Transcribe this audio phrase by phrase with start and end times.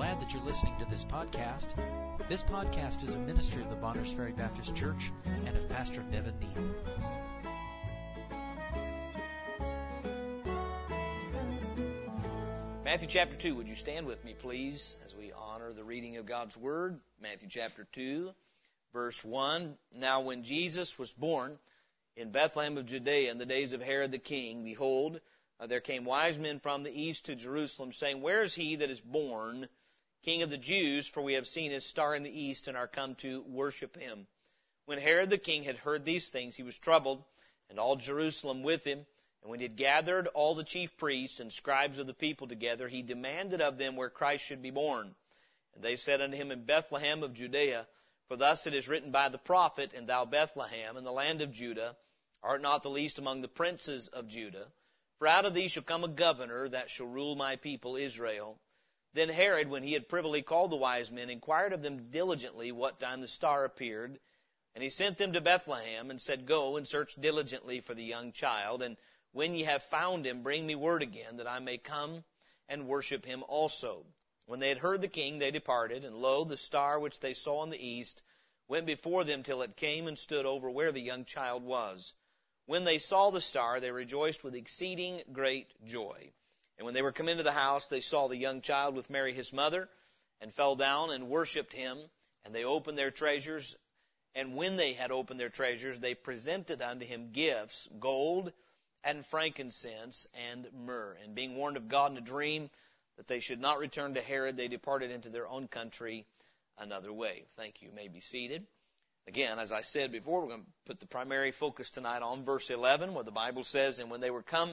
[0.00, 1.74] glad that you're listening to this podcast.
[2.26, 5.12] This podcast is a ministry of the Bonners Ferry Baptist Church
[5.44, 6.74] and of Pastor Nevin Neal.
[12.82, 16.24] Matthew chapter 2, would you stand with me, please, as we honor the reading of
[16.24, 16.98] God's Word?
[17.20, 18.30] Matthew chapter 2,
[18.94, 19.76] verse 1.
[19.98, 21.58] Now, when Jesus was born
[22.16, 25.20] in Bethlehem of Judea in the days of Herod the king, behold,
[25.60, 28.88] uh, there came wise men from the east to Jerusalem, saying, Where is he that
[28.88, 29.68] is born,
[30.22, 31.08] King of the Jews?
[31.08, 34.26] For we have seen his star in the east and are come to worship him.
[34.86, 37.24] When Herod the king had heard these things, he was troubled,
[37.68, 39.06] and all Jerusalem with him.
[39.42, 42.88] And when he had gathered all the chief priests and scribes of the people together,
[42.88, 45.14] he demanded of them where Christ should be born.
[45.74, 47.86] And they said unto him, In Bethlehem of Judea,
[48.28, 51.52] for thus it is written by the prophet, And thou, Bethlehem, in the land of
[51.52, 51.96] Judah,
[52.42, 54.66] art not the least among the princes of Judah.
[55.18, 58.58] For out of thee shall come a governor that shall rule my people Israel.
[59.12, 63.00] Then Herod, when he had privily called the wise men, inquired of them diligently what
[63.00, 64.20] time the star appeared.
[64.72, 68.30] And he sent them to Bethlehem, and said, Go and search diligently for the young
[68.30, 68.96] child, and
[69.32, 72.24] when ye have found him, bring me word again, that I may come
[72.68, 74.06] and worship him also.
[74.46, 77.64] When they had heard the king, they departed, and lo, the star which they saw
[77.64, 78.22] in the east
[78.68, 82.14] went before them till it came and stood over where the young child was.
[82.66, 86.32] When they saw the star, they rejoiced with exceeding great joy.
[86.80, 89.34] And when they were come into the house, they saw the young child with Mary
[89.34, 89.86] his mother,
[90.40, 91.98] and fell down and worshipped him.
[92.46, 93.76] And they opened their treasures,
[94.34, 98.50] and when they had opened their treasures, they presented unto him gifts, gold,
[99.04, 101.18] and frankincense and myrrh.
[101.22, 102.70] And being warned of God in a dream
[103.18, 106.24] that they should not return to Herod, they departed into their own country
[106.78, 107.44] another way.
[107.56, 107.88] Thank you.
[107.88, 108.66] you may be seated.
[109.28, 112.70] Again, as I said before, we're going to put the primary focus tonight on verse
[112.70, 114.70] 11, where the Bible says, And when they were come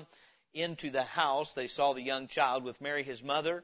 [0.54, 3.64] into the house, they saw the young child with Mary his mother,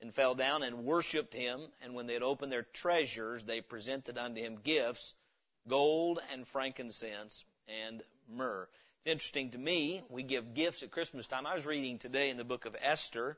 [0.00, 1.60] and fell down and worshipped him.
[1.82, 5.14] And when they had opened their treasures, they presented unto him gifts,
[5.68, 8.68] gold and frankincense and myrrh.
[9.04, 10.02] It's interesting to me.
[10.10, 11.46] We give gifts at Christmas time.
[11.46, 13.36] I was reading today in the book of Esther,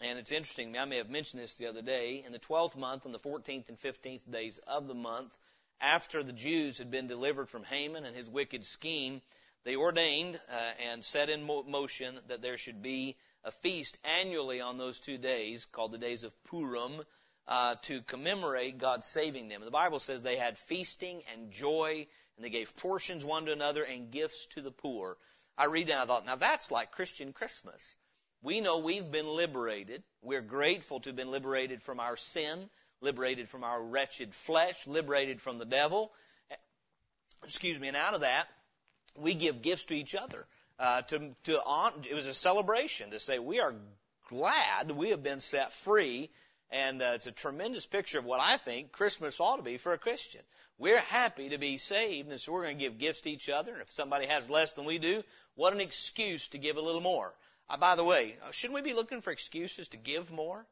[0.00, 0.76] and it's interesting.
[0.78, 2.22] I may have mentioned this the other day.
[2.24, 5.36] In the 12th month, on the 14th and 15th days of the month,
[5.80, 9.22] after the Jews had been delivered from Haman and his wicked scheme,
[9.68, 14.78] they ordained uh, and set in motion that there should be a feast annually on
[14.78, 17.02] those two days called the days of Purim
[17.46, 19.60] uh, to commemorate God saving them.
[19.62, 22.06] The Bible says they had feasting and joy
[22.36, 25.18] and they gave portions one to another and gifts to the poor.
[25.58, 27.94] I read that and I thought, now that's like Christian Christmas.
[28.40, 30.02] We know we've been liberated.
[30.22, 32.70] We're grateful to have been liberated from our sin,
[33.02, 36.10] liberated from our wretched flesh, liberated from the devil.
[37.44, 38.48] Excuse me, and out of that,
[39.20, 40.46] we give gifts to each other.
[40.78, 43.74] Uh, to, to on, it was a celebration to say we are
[44.28, 46.30] glad we have been set free
[46.70, 49.92] and uh, it's a tremendous picture of what I think Christmas ought to be for
[49.92, 50.42] a Christian.
[50.78, 53.72] We're happy to be saved, and so we're going to give gifts to each other.
[53.72, 55.22] And if somebody has less than we do,
[55.54, 57.32] what an excuse to give a little more.
[57.70, 60.64] Uh, by the way, uh, shouldn't we be looking for excuses to give more?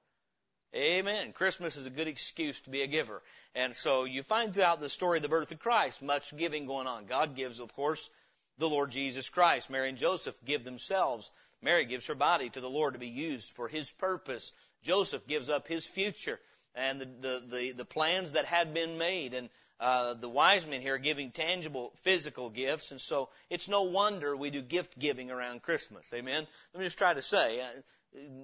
[0.74, 1.32] Amen.
[1.32, 3.22] Christmas is a good excuse to be a giver.
[3.54, 6.86] And so you find throughout the story of the birth of Christ much giving going
[6.86, 7.06] on.
[7.06, 8.10] God gives, of course,
[8.58, 9.70] the Lord Jesus Christ.
[9.70, 11.30] Mary and Joseph give themselves.
[11.62, 14.52] Mary gives her body to the Lord to be used for His purpose.
[14.86, 16.38] Joseph gives up his future
[16.74, 19.34] and the, the, the, the plans that had been made.
[19.34, 19.48] And
[19.80, 22.92] uh, the wise men here are giving tangible physical gifts.
[22.92, 26.12] And so it's no wonder we do gift giving around Christmas.
[26.14, 26.46] Amen.
[26.72, 27.64] Let me just try to say, uh,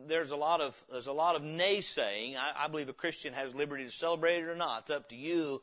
[0.07, 2.37] there's a lot of there's a lot of naysaying.
[2.37, 4.83] I, I believe a Christian has liberty to celebrate it or not.
[4.83, 5.63] It's up to you.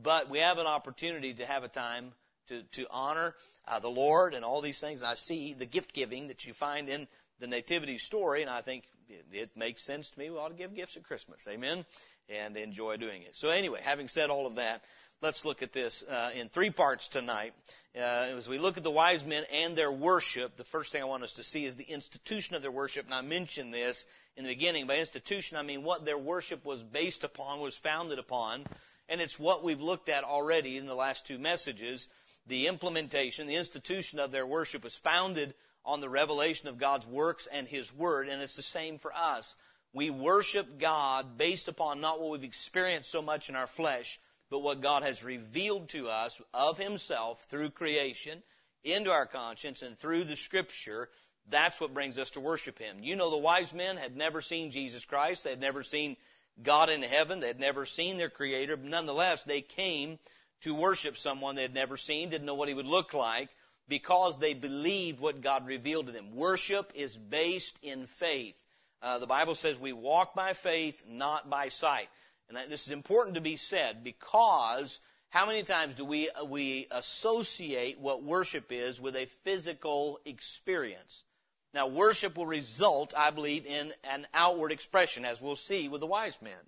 [0.00, 2.12] But we have an opportunity to have a time
[2.50, 3.34] to to honor
[3.66, 5.02] uh, the Lord and all these things.
[5.02, 7.08] I see the gift giving that you find in
[7.40, 8.84] the nativity story, and I think
[9.32, 10.30] it makes sense to me.
[10.30, 11.46] We ought to give gifts at Christmas.
[11.48, 11.84] Amen.
[12.28, 13.36] And enjoy doing it.
[13.36, 14.82] So anyway, having said all of that,
[15.20, 17.52] let's look at this uh, in three parts tonight.
[17.96, 21.06] Uh, as we look at the wise men and their worship, the first thing I
[21.06, 23.04] want us to see is the institution of their worship.
[23.04, 24.04] And I mentioned this
[24.36, 24.86] in the beginning.
[24.86, 28.64] By institution, I mean what their worship was based upon, was founded upon.
[29.08, 32.06] And it's what we've looked at already in the last two messages.
[32.46, 35.54] The implementation, the institution of their worship was founded
[35.84, 39.54] on the revelation of God's works and His Word, and it's the same for us.
[39.92, 44.18] We worship God based upon not what we've experienced so much in our flesh,
[44.50, 48.42] but what God has revealed to us of Himself through creation,
[48.84, 51.08] into our conscience, and through the Scripture.
[51.48, 52.98] That's what brings us to worship Him.
[53.02, 55.44] You know, the wise men had never seen Jesus Christ.
[55.44, 56.16] They had never seen
[56.62, 57.40] God in heaven.
[57.40, 58.76] They had never seen their Creator.
[58.76, 60.18] But nonetheless, they came
[60.62, 63.48] to worship someone they had never seen, didn't know what He would look like
[63.88, 66.34] because they believed what God revealed to them.
[66.34, 68.56] Worship is based in faith.
[69.02, 72.08] Uh, the Bible says we walk by faith, not by sight.
[72.48, 76.86] And this is important to be said because how many times do we, uh, we
[76.90, 81.24] associate what worship is with a physical experience?
[81.72, 86.06] Now, worship will result, I believe, in an outward expression, as we'll see with the
[86.06, 86.58] wise men.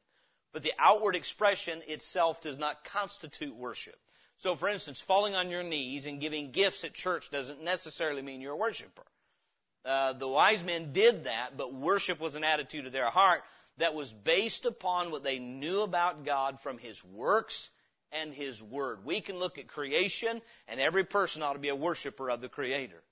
[0.53, 3.97] But the outward expression itself does not constitute worship.
[4.39, 8.41] So, for instance, falling on your knees and giving gifts at church doesn't necessarily mean
[8.41, 9.05] you're a worshiper.
[9.85, 13.43] Uh, the wise men did that, but worship was an attitude of their heart
[13.79, 17.71] that was based upon what they knew about God from His works
[18.13, 19.05] and His Word.
[19.05, 22.49] We can look at creation, and every person ought to be a worshiper of the
[22.49, 23.03] Creator.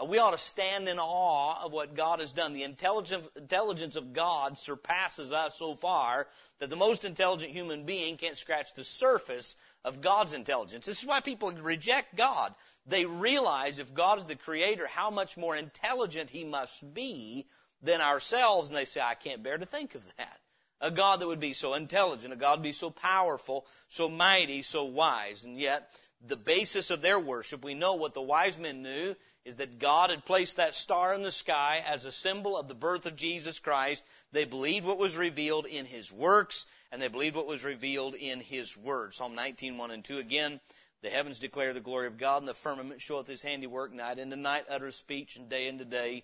[0.00, 2.52] Uh, we ought to stand in awe of what God has done.
[2.52, 6.26] The intelligence of God surpasses us so far
[6.58, 10.86] that the most intelligent human being can't scratch the surface of God's intelligence.
[10.86, 12.54] This is why people reject God.
[12.86, 17.46] They realize if God is the creator, how much more intelligent he must be
[17.82, 20.40] than ourselves, and they say, I can't bear to think of that.
[20.80, 24.62] A God that would be so intelligent, a God would be so powerful, so mighty,
[24.62, 25.44] so wise.
[25.44, 25.90] And yet,
[26.26, 30.10] the basis of their worship, we know what the wise men knew is that God
[30.10, 33.58] had placed that star in the sky as a symbol of the birth of Jesus
[33.58, 34.02] Christ.
[34.32, 38.40] They believed what was revealed in His works, and they believed what was revealed in
[38.40, 39.14] His Word.
[39.14, 40.60] Psalm 19, 1 and 2 again.
[41.02, 43.92] The heavens declare the glory of God, and the firmament showeth His handiwork.
[43.92, 46.22] Night into night utters speech, and day into day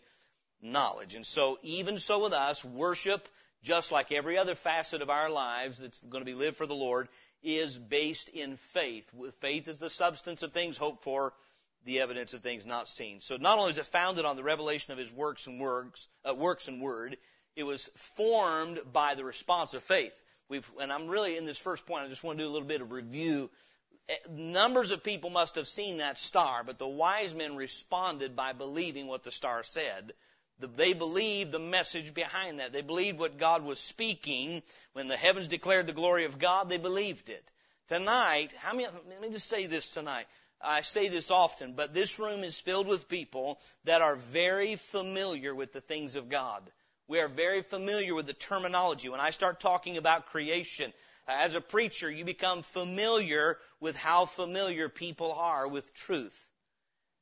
[0.61, 1.14] knowledge.
[1.14, 3.29] And so, even so with us, worship,
[3.62, 6.75] just like every other facet of our lives that's going to be lived for the
[6.75, 7.08] Lord,
[7.43, 9.11] is based in faith.
[9.41, 11.32] Faith is the substance of things hoped for,
[11.85, 13.20] the evidence of things not seen.
[13.20, 16.35] So not only is it founded on the revelation of his works and works, uh,
[16.35, 17.17] works and word,
[17.55, 20.23] it was formed by the response of faith.
[20.49, 22.69] We've, and I'm really in this first point, I just want to do a little
[22.69, 23.50] bit of review.
[24.09, 28.52] Eh, numbers of people must have seen that star, but the wise men responded by
[28.52, 30.12] believing what the star said.
[30.58, 32.73] They believed the message behind that.
[32.73, 34.62] They believed what God was speaking.
[34.94, 37.50] When the heavens declared the glory of God, they believed it.
[37.88, 40.26] Tonight, how many, let me just say this tonight.
[40.61, 45.55] I say this often, but this room is filled with people that are very familiar
[45.55, 46.62] with the things of God.
[47.06, 49.09] We are very familiar with the terminology.
[49.09, 50.93] When I start talking about creation,
[51.29, 56.49] as a preacher, you become familiar with how familiar people are with truth.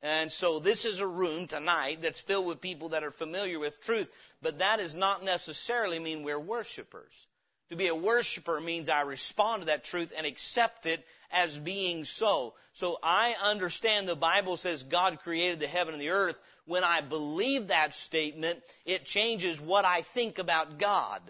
[0.04, 3.82] And so this is a room tonight that's filled with people that are familiar with
[3.82, 4.12] truth,
[4.42, 7.26] but that does not necessarily mean we're worshipers.
[7.70, 11.02] To be a worshiper means I respond to that truth and accept it
[11.32, 12.52] as being so.
[12.74, 16.38] So I understand the Bible says God created the heaven and the earth.
[16.66, 21.22] When I believe that statement, it changes what I think about God.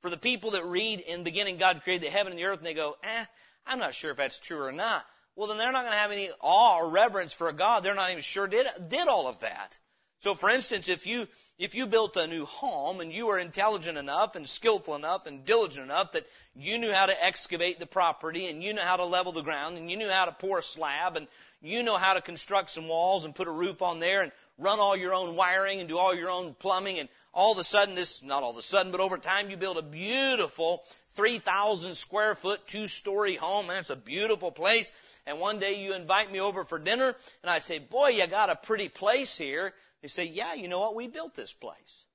[0.00, 2.58] For the people that read in the beginning God created the heaven and the earth
[2.58, 3.24] and they go, eh,
[3.66, 5.04] I'm not sure if that's true or not.
[5.36, 7.82] Well, then they're not going to have any awe or reverence for a God.
[7.82, 9.78] They're not even sure did, did all of that.
[10.20, 11.28] So for instance, if you,
[11.58, 15.44] if you built a new home and you were intelligent enough and skillful enough and
[15.44, 19.04] diligent enough that you knew how to excavate the property and you knew how to
[19.04, 21.28] level the ground and you knew how to pour a slab and
[21.60, 24.80] you know how to construct some walls and put a roof on there and run
[24.80, 27.94] all your own wiring and do all your own plumbing and all of a sudden
[27.94, 32.34] this, not all of a sudden, but over time you build a beautiful 3,000 square
[32.34, 33.66] foot, two story home.
[33.66, 34.92] That's a beautiful place.
[35.26, 38.50] And one day you invite me over for dinner and I say, boy, you got
[38.50, 39.74] a pretty place here.
[40.02, 40.94] They say, yeah, you know what?
[40.94, 42.06] We built this place.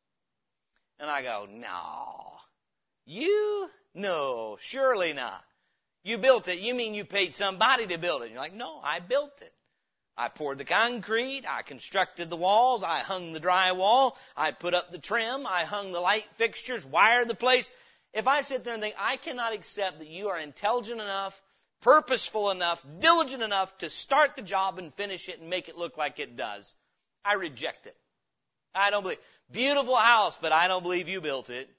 [0.99, 2.33] And I go, no.
[3.05, 3.69] You?
[3.93, 5.43] No, surely not.
[6.03, 6.59] You built it.
[6.59, 8.25] You mean you paid somebody to build it?
[8.25, 9.53] And you're like, no, I built it.
[10.17, 14.91] I poured the concrete, I constructed the walls, I hung the drywall, I put up
[14.91, 17.71] the trim, I hung the light fixtures, wired the place.
[18.13, 21.41] If I sit there and think, I cannot accept that you are intelligent enough,
[21.81, 25.97] purposeful enough, diligent enough to start the job and finish it and make it look
[25.97, 26.75] like it does,
[27.23, 27.95] I reject it.
[28.75, 29.19] I don't believe.
[29.51, 31.69] Beautiful house, but I don't believe you built it.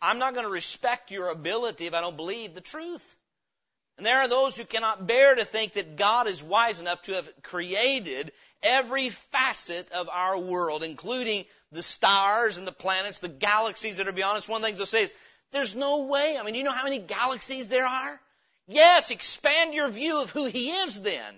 [0.00, 3.16] I'm not going to respect your ability if I don't believe the truth.
[3.96, 7.14] And there are those who cannot bear to think that God is wise enough to
[7.14, 8.32] have created
[8.62, 14.12] every facet of our world, including the stars and the planets, the galaxies that are
[14.12, 14.48] beyond us.
[14.48, 15.14] One of the things they'll say is,
[15.50, 16.36] there's no way.
[16.38, 18.20] I mean, you know how many galaxies there are?
[18.66, 21.34] Yes, expand your view of who He is then.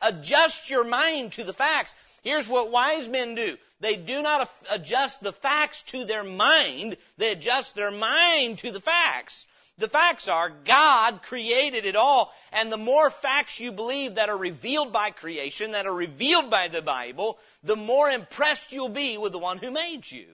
[0.00, 1.94] Adjust your mind to the facts.
[2.22, 3.56] Here's what wise men do.
[3.80, 6.96] They do not adjust the facts to their mind.
[7.18, 9.46] They adjust their mind to the facts.
[9.78, 14.36] The facts are God created it all, and the more facts you believe that are
[14.36, 19.32] revealed by creation, that are revealed by the Bible, the more impressed you'll be with
[19.32, 20.26] the one who made you.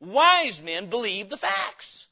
[0.00, 2.06] Wise men believe the facts.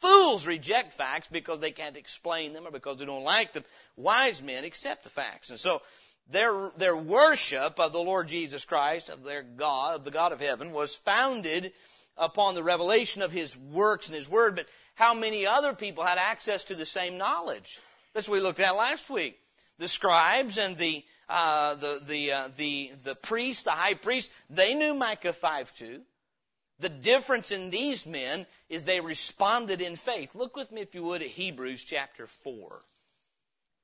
[0.00, 3.64] Fools reject facts because they can't explain them or because they don't like them.
[3.96, 5.50] Wise men accept the facts.
[5.50, 5.82] And so
[6.28, 10.40] their, their worship of the Lord Jesus Christ, of their God, of the God of
[10.40, 11.72] heaven, was founded
[12.16, 16.18] upon the revelation of His works and His Word, but how many other people had
[16.18, 17.78] access to the same knowledge.
[18.14, 19.38] That's what we looked at last week.
[19.78, 24.74] The scribes and the uh, the the uh, the the priest, the high priest, they
[24.74, 26.02] knew Micah five two.
[26.78, 30.34] The difference in these men is they responded in faith.
[30.34, 32.80] Look with me, if you would, at Hebrews chapter four.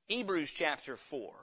[0.07, 1.33] Hebrews chapter four.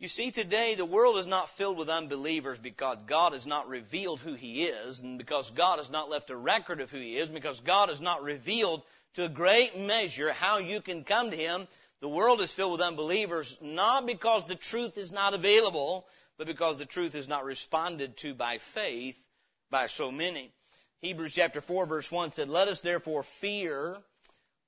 [0.00, 4.20] You see, today the world is not filled with unbelievers because God has not revealed
[4.20, 7.28] who He is, and because God has not left a record of who He is,
[7.28, 11.66] because God has not revealed to a great measure how you can come to Him.
[12.00, 16.78] The world is filled with unbelievers not because the truth is not available, but because
[16.78, 19.20] the truth is not responded to by faith
[19.68, 20.52] by so many.
[21.00, 23.96] Hebrews chapter 4 verse 1 said, Let us therefore fear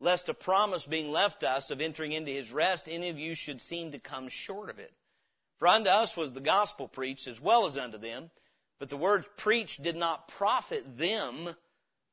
[0.01, 3.61] lest a promise being left us of entering into his rest, any of you should
[3.61, 4.93] seem to come short of it.
[5.61, 8.31] For unto us was the gospel preached as well as unto them,
[8.79, 11.55] but the words preached did not profit them,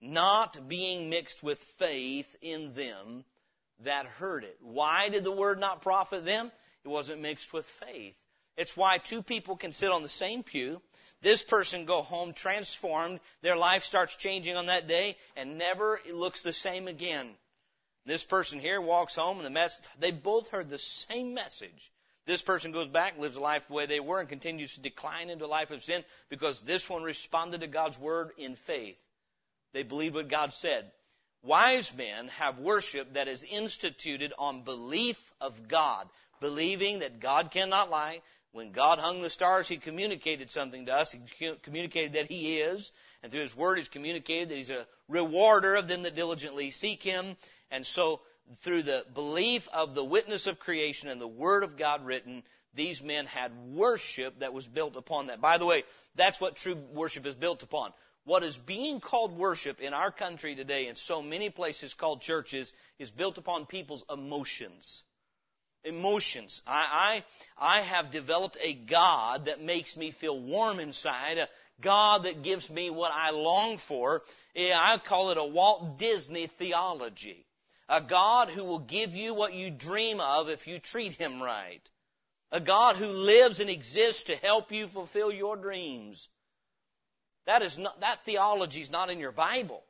[0.01, 3.23] not being mixed with faith in them
[3.79, 4.57] that heard it.
[4.59, 6.51] Why did the word not profit them?
[6.83, 8.19] It wasn't mixed with faith.
[8.57, 10.81] It's why two people can sit on the same pew.
[11.21, 13.21] This person go home transformed.
[13.43, 17.33] Their life starts changing on that day and never looks the same again.
[18.05, 21.91] This person here walks home and the mess, they both heard the same message.
[22.27, 25.29] This person goes back, lives a life the way they were, and continues to decline
[25.29, 29.00] into a life of sin because this one responded to God's word in faith.
[29.72, 30.91] They believed what God said.
[31.41, 36.10] Wise men have worship that is instituted on belief of God,
[36.41, 38.22] believing that God cannot lie.
[38.51, 41.13] When God hung the stars, He communicated something to us.
[41.13, 42.91] He communicated that He is,
[43.24, 47.03] and through His Word, He's communicated that He's a rewarder of them that diligently seek
[47.03, 47.38] Him.
[47.72, 48.19] And so
[48.55, 53.03] through the belief of the witness of creation and the Word of God written, these
[53.03, 55.41] men had worship that was built upon that.
[55.41, 55.83] By the way,
[56.15, 57.91] that's what true worship is built upon.
[58.23, 62.73] What is being called worship in our country today, in so many places called churches,
[62.99, 65.03] is built upon people's emotions.
[65.83, 66.61] Emotions.
[66.67, 67.23] I,
[67.57, 71.47] I, I have developed a God that makes me feel warm inside, a
[71.79, 74.23] God that gives me what I long for.
[74.55, 77.46] I call it a Walt Disney theology.
[77.89, 81.82] A God who will give you what you dream of if you treat Him right.
[82.51, 86.29] A God who lives and exists to help you fulfill your dreams.
[87.46, 89.84] That is not, that theology is not in your Bible.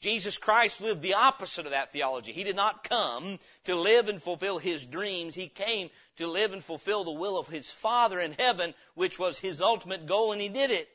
[0.00, 2.32] Jesus Christ lived the opposite of that theology.
[2.32, 5.34] He did not come to live and fulfill His dreams.
[5.34, 9.38] He came to live and fulfill the will of His Father in heaven, which was
[9.38, 10.88] His ultimate goal, and He did it.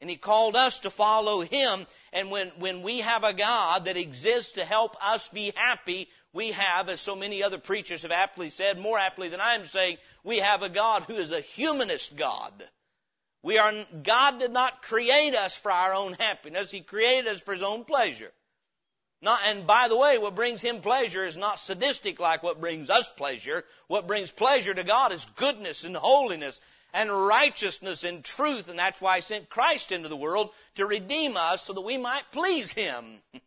[0.00, 1.86] And He called us to follow Him.
[2.12, 6.52] And when, when we have a God that exists to help us be happy, we
[6.52, 10.38] have, as so many other preachers have aptly said, more aptly than I'm saying, we
[10.38, 12.52] have a God who is a humanist God.
[13.42, 16.70] We are, God did not create us for our own happiness.
[16.70, 18.30] He created us for His own pleasure.
[19.20, 22.88] Not, and by the way, what brings Him pleasure is not sadistic like what brings
[22.88, 23.64] us pleasure.
[23.88, 26.60] What brings pleasure to God is goodness and holiness
[26.92, 28.68] and righteousness and truth.
[28.68, 31.98] And that's why I sent Christ into the world to redeem us so that we
[31.98, 33.04] might please Him.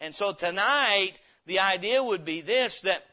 [0.00, 3.04] And so tonight, the idea would be this, that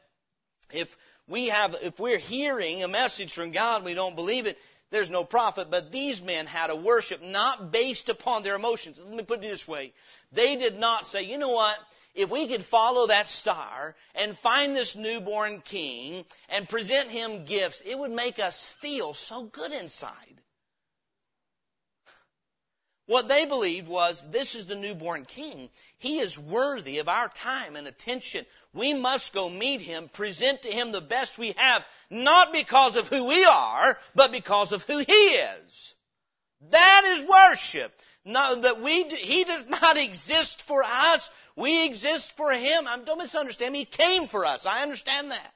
[0.71, 0.95] if
[1.27, 4.59] we have, if we're hearing a message from God and we don't believe it,
[4.91, 5.69] there's no profit.
[5.71, 8.99] But these men had a worship not based upon their emotions.
[9.03, 9.93] Let me put it this way.
[10.31, 11.77] They did not say, you know what?
[12.15, 17.81] if we could follow that star and find this newborn king and present him gifts,
[17.85, 20.41] it would make us feel so good inside.
[23.07, 25.69] What they believed was this is the newborn king.
[25.99, 28.45] He is worthy of our time and attention.
[28.75, 33.07] We must go meet him, present to him the best we have, not because of
[33.07, 35.95] who we are, but because of who he is.
[36.71, 37.97] That is worship.
[38.25, 41.29] No, that we, he does not exist for us.
[41.55, 42.85] We exist for him.
[42.85, 43.79] I'm, don't misunderstand me.
[43.79, 44.65] He came for us.
[44.65, 45.53] I understand that.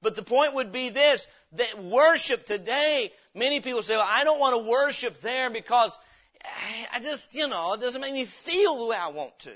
[0.00, 4.38] But the point would be this, that worship today, many people say, well, I don't
[4.38, 5.98] want to worship there because
[6.44, 9.52] eh, I just, you know, it doesn't make me feel the way I want to.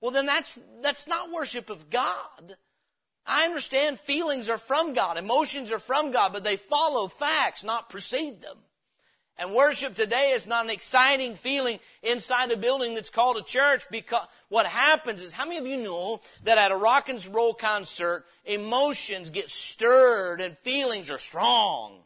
[0.00, 2.56] Well, then that's, that's not worship of God.
[3.26, 7.88] I understand feelings are from God, emotions are from God, but they follow facts, not
[7.88, 8.56] precede them.
[9.38, 13.82] And worship today is not an exciting feeling inside a building that's called a church
[13.90, 17.52] because what happens is, how many of you know that at a rock and roll
[17.52, 21.98] concert, emotions get stirred and feelings are strong?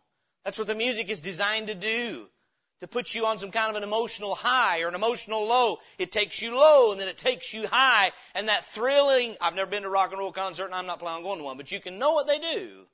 [0.44, 2.26] That's what the music is designed to do.
[2.80, 5.78] To put you on some kind of an emotional high or an emotional low.
[5.98, 8.10] It takes you low and then it takes you high.
[8.34, 10.98] And that thrilling, I've never been to a rock and roll concert and I'm not
[10.98, 12.86] planning on going to one, but you can know what they do.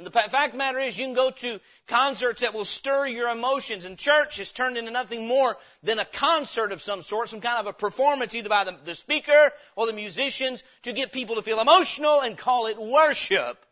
[0.00, 3.06] And the fact of the matter is, you can go to concerts that will stir
[3.06, 7.28] your emotions, and church has turned into nothing more than a concert of some sort,
[7.28, 11.12] some kind of a performance, either by the, the speaker or the musicians, to get
[11.12, 13.62] people to feel emotional and call it worship.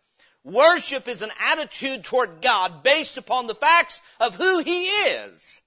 [0.49, 5.61] Worship is an attitude toward God based upon the facts of who He is.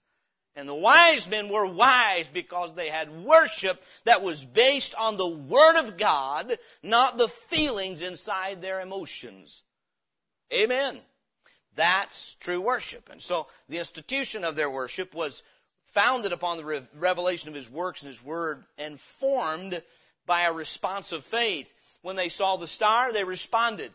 [0.55, 5.27] And the wise men were wise because they had worship that was based on the
[5.27, 9.63] Word of God, not the feelings inside their emotions.
[10.51, 10.99] Amen.
[11.75, 13.09] That's true worship.
[13.09, 15.43] And so the institution of their worship was
[15.85, 19.79] founded upon the revelation of His works and His Word and formed
[20.25, 21.71] by a response of faith.
[22.01, 23.91] When they saw the star, they responded.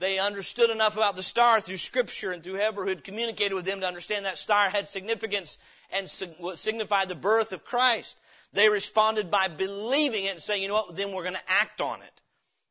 [0.00, 3.80] They understood enough about the star through Scripture and through whoever had communicated with them
[3.80, 5.58] to understand that star had significance
[5.92, 8.18] and signified the birth of Christ.
[8.54, 11.82] They responded by believing it and saying, you know what, then we're going to act
[11.82, 12.20] on it.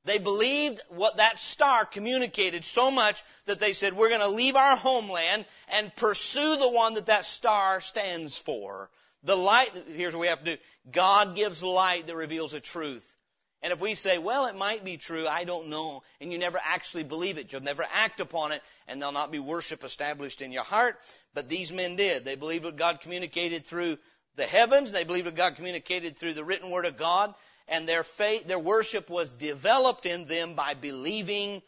[0.06, 4.56] They believed what that star communicated so much that they said, we're going to leave
[4.56, 8.90] our homeland and pursue the one that that star stands for.
[9.24, 10.62] The light, here's what we have to do.
[10.92, 13.16] God gives light that reveals a truth.
[13.62, 16.60] And if we say, well, it might be true, I don't know, and you never
[16.64, 20.54] actually believe it, you'll never act upon it, and there'll not be worship established in
[20.54, 20.98] your heart.
[21.34, 22.24] But these men did.
[22.24, 23.98] They believed what God communicated through
[24.36, 27.34] the heavens, they believed what God communicated through the written word of God,
[27.68, 31.62] and their faith, their worship was developed in them by believing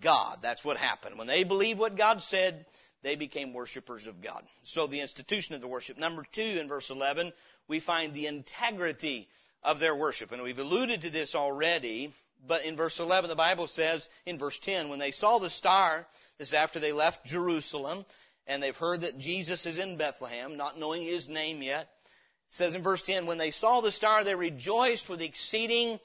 [0.00, 0.38] God.
[0.40, 1.18] That's what happened.
[1.18, 2.66] When they believed what God said,
[3.02, 4.42] they became worshipers of God.
[4.62, 5.98] So the institution of the worship.
[5.98, 7.32] Number two, in verse 11,
[7.68, 9.28] we find the integrity
[9.64, 10.32] of their worship.
[10.32, 12.12] And we've alluded to this already,
[12.46, 16.06] but in verse 11, the Bible says, in verse 10, when they saw the star,
[16.38, 18.04] this is after they left Jerusalem,
[18.46, 22.74] and they've heard that Jesus is in Bethlehem, not knowing his name yet, it says
[22.74, 25.98] in verse 10, when they saw the star, they rejoiced with exceeding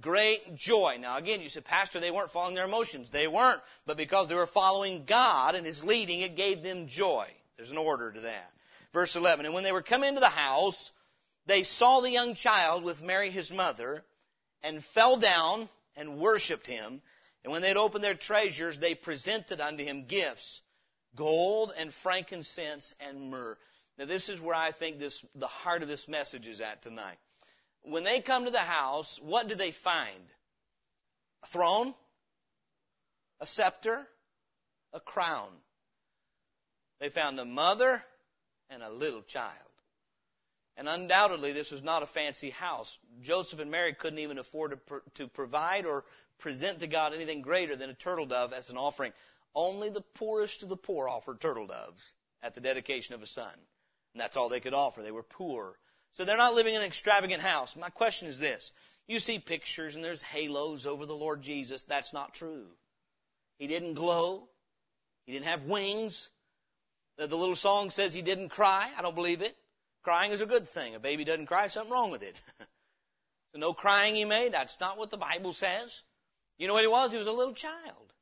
[0.00, 0.96] great joy.
[1.00, 3.10] Now again, you said, Pastor, they weren't following their emotions.
[3.10, 7.26] They weren't, but because they were following God and His leading, it gave them joy.
[7.56, 8.50] There's an order to that.
[8.92, 10.90] Verse 11, and when they were come into the house,
[11.46, 14.04] they saw the young child with Mary his mother,
[14.62, 17.02] and fell down and worshipped him.
[17.44, 20.62] And when they had opened their treasures, they presented unto him gifts,
[21.14, 23.58] gold and frankincense and myrrh.
[23.98, 27.18] Now this is where I think this, the heart of this message is at tonight.
[27.82, 30.32] When they come to the house, what do they find?
[31.42, 31.94] A throne?
[33.40, 34.06] A scepter?
[34.94, 35.50] A crown?
[37.00, 38.02] They found a mother
[38.70, 39.73] and a little child.
[40.76, 42.98] And undoubtedly, this was not a fancy house.
[43.20, 46.04] Joseph and Mary couldn't even afford to, pro- to provide or
[46.38, 49.12] present to God anything greater than a turtle dove as an offering.
[49.54, 53.52] Only the poorest of the poor offered turtle doves at the dedication of a son.
[54.14, 55.02] And that's all they could offer.
[55.02, 55.78] They were poor.
[56.14, 57.76] So they're not living in an extravagant house.
[57.76, 58.72] My question is this.
[59.06, 61.82] You see pictures and there's halos over the Lord Jesus.
[61.82, 62.66] That's not true.
[63.58, 64.48] He didn't glow.
[65.26, 66.30] He didn't have wings.
[67.16, 68.90] The little song says he didn't cry.
[68.98, 69.56] I don't believe it.
[70.04, 70.94] Crying is a good thing.
[70.94, 72.40] A baby doesn't cry, something wrong with it.
[73.52, 74.52] so no crying he made.
[74.52, 76.02] That's not what the Bible says.
[76.58, 77.10] You know what he was?
[77.10, 78.12] He was a little child.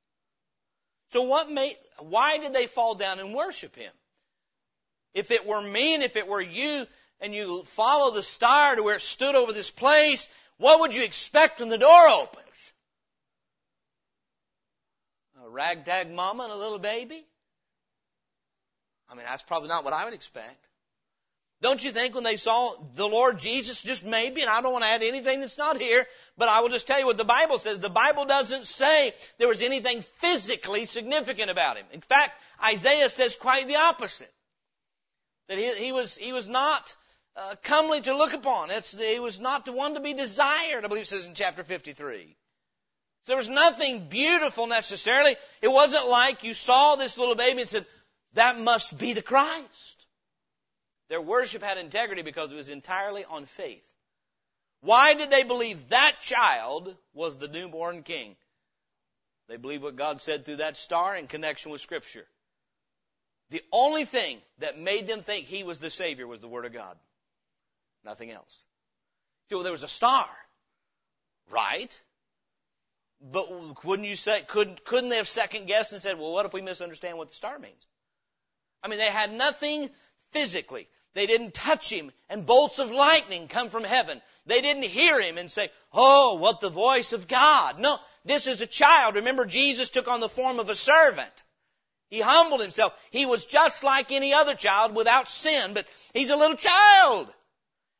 [1.11, 3.93] So what made, why did they fall down and worship him?
[5.13, 6.87] If it were me and if it were you
[7.21, 11.03] and you follow the star to where it stood over this place, what would you
[11.03, 12.73] expect when the door opens?
[15.45, 17.27] A ragtag mama and a little baby?
[19.11, 20.69] I mean, that's probably not what I would expect.
[21.63, 24.83] Don't you think when they saw the Lord Jesus, just maybe, and I don't want
[24.83, 27.57] to add anything that's not here, but I will just tell you what the Bible
[27.57, 27.79] says.
[27.79, 31.87] The Bible doesn't say there was anything physically significant about him.
[31.93, 32.33] In fact,
[32.65, 34.33] Isaiah says quite the opposite.
[35.49, 36.97] That he, he was, he was not
[37.37, 38.73] uh, comely to look upon.
[38.73, 41.63] It's, he was not the one to be desired, I believe it says in chapter
[41.63, 42.37] 53.
[43.23, 45.37] So there was nothing beautiful necessarily.
[45.61, 47.87] It wasn't like you saw this little baby and said,
[48.35, 50.02] that must be the Christ.
[51.13, 53.87] Their worship had integrity because it was entirely on faith.
[54.81, 58.35] Why did they believe that child was the newborn king?
[59.47, 62.25] They believed what God said through that star in connection with Scripture.
[63.51, 66.73] The only thing that made them think he was the Savior was the Word of
[66.73, 66.97] God.
[68.07, 68.65] Nothing else.
[69.51, 70.27] So there was a star.
[71.51, 72.01] Right?
[73.21, 76.55] But wouldn't you say, couldn't, couldn't they have second guessed and said, well, what if
[76.55, 77.87] we misunderstand what the star means?
[78.83, 79.91] I mean, they had nothing
[80.31, 80.89] physically.
[81.15, 84.21] They didn't touch him and bolts of lightning come from heaven.
[84.47, 87.79] They didn't hear him and say, oh, what the voice of God.
[87.79, 89.17] No, this is a child.
[89.17, 91.45] Remember, Jesus took on the form of a servant.
[92.09, 92.95] He humbled himself.
[93.11, 97.29] He was just like any other child without sin, but he's a little child.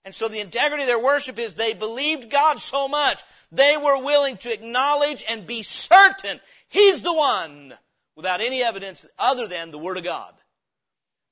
[0.05, 3.23] And so the integrity of their worship is they believed God so much,
[3.53, 6.41] they were willing to acknowledge and be certain
[6.73, 7.75] He's the one
[8.17, 10.33] without any evidence other than the Word of God.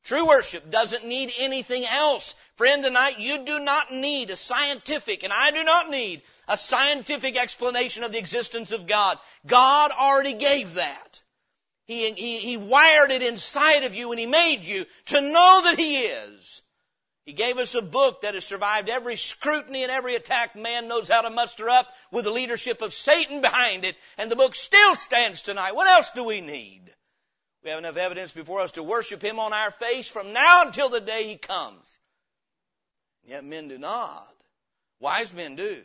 [0.04, 2.34] True worship doesn't need anything else.
[2.56, 7.36] Friend, tonight you do not need a scientific, and I do not need a scientific
[7.36, 9.18] explanation of the existence of God.
[9.46, 11.20] God already gave that.
[11.86, 15.78] He, he, he wired it inside of you when He made you to know that
[15.78, 16.62] He is.
[17.24, 21.08] He gave us a book that has survived every scrutiny and every attack man knows
[21.08, 24.96] how to muster up with the leadership of Satan behind it, and the book still
[24.96, 25.74] stands tonight.
[25.74, 26.92] What else do we need?
[27.62, 30.88] We have enough evidence before us to worship Him on our face from now until
[30.88, 31.99] the day He comes.
[33.25, 34.35] Yet men do not.
[34.99, 35.83] Wise men do.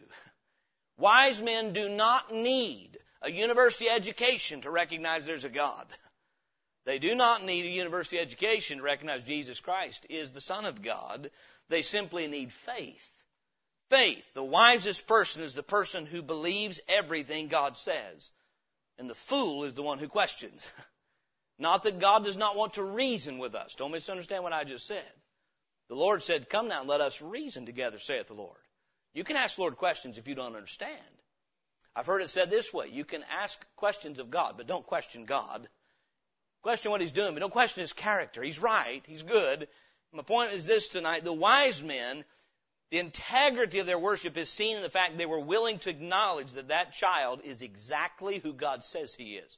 [0.97, 5.85] Wise men do not need a university education to recognize there's a God.
[6.85, 10.81] They do not need a university education to recognize Jesus Christ is the Son of
[10.81, 11.31] God.
[11.67, 13.11] They simply need faith.
[13.89, 14.33] Faith.
[14.33, 18.31] The wisest person is the person who believes everything God says.
[18.97, 20.69] And the fool is the one who questions.
[21.57, 23.75] Not that God does not want to reason with us.
[23.75, 25.05] Don't misunderstand what I just said.
[25.87, 28.57] The Lord said, Come now and let us reason together, saith the Lord.
[29.13, 30.91] You can ask the Lord questions if you don't understand.
[31.95, 35.25] I've heard it said this way you can ask questions of God, but don't question
[35.25, 35.67] God.
[36.61, 38.43] Question what He's doing, but don't question His character.
[38.43, 39.67] He's right, He's good.
[40.11, 42.25] My point is this tonight the wise men,
[42.91, 46.51] the integrity of their worship is seen in the fact they were willing to acknowledge
[46.53, 49.57] that that child is exactly who God says He is.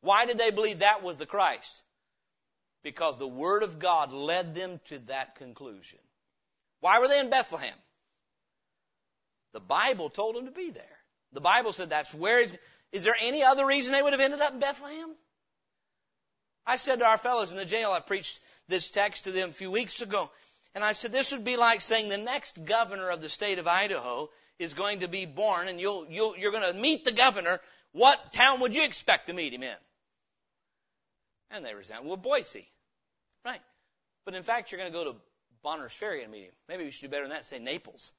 [0.00, 1.82] Why did they believe that was the Christ?
[2.82, 5.98] Because the Word of God led them to that conclusion.
[6.80, 7.74] Why were they in Bethlehem?
[9.52, 10.84] The Bible told them to be there.
[11.32, 12.46] The Bible said that's where.
[12.92, 15.14] Is there any other reason they would have ended up in Bethlehem?
[16.66, 19.54] I said to our fellows in the jail, I preached this text to them a
[19.54, 20.30] few weeks ago,
[20.74, 23.66] and I said this would be like saying the next governor of the state of
[23.66, 27.60] Idaho is going to be born, and you'll, you'll, you're going to meet the governor.
[27.92, 29.76] What town would you expect to meet him in?
[31.50, 32.68] And they resent, well, Boise.
[33.44, 33.60] Right.
[34.24, 35.18] But in fact, you're going to go to
[35.62, 36.52] Bonners Ferry and meet him.
[36.68, 38.12] Maybe we should do better than that, say Naples.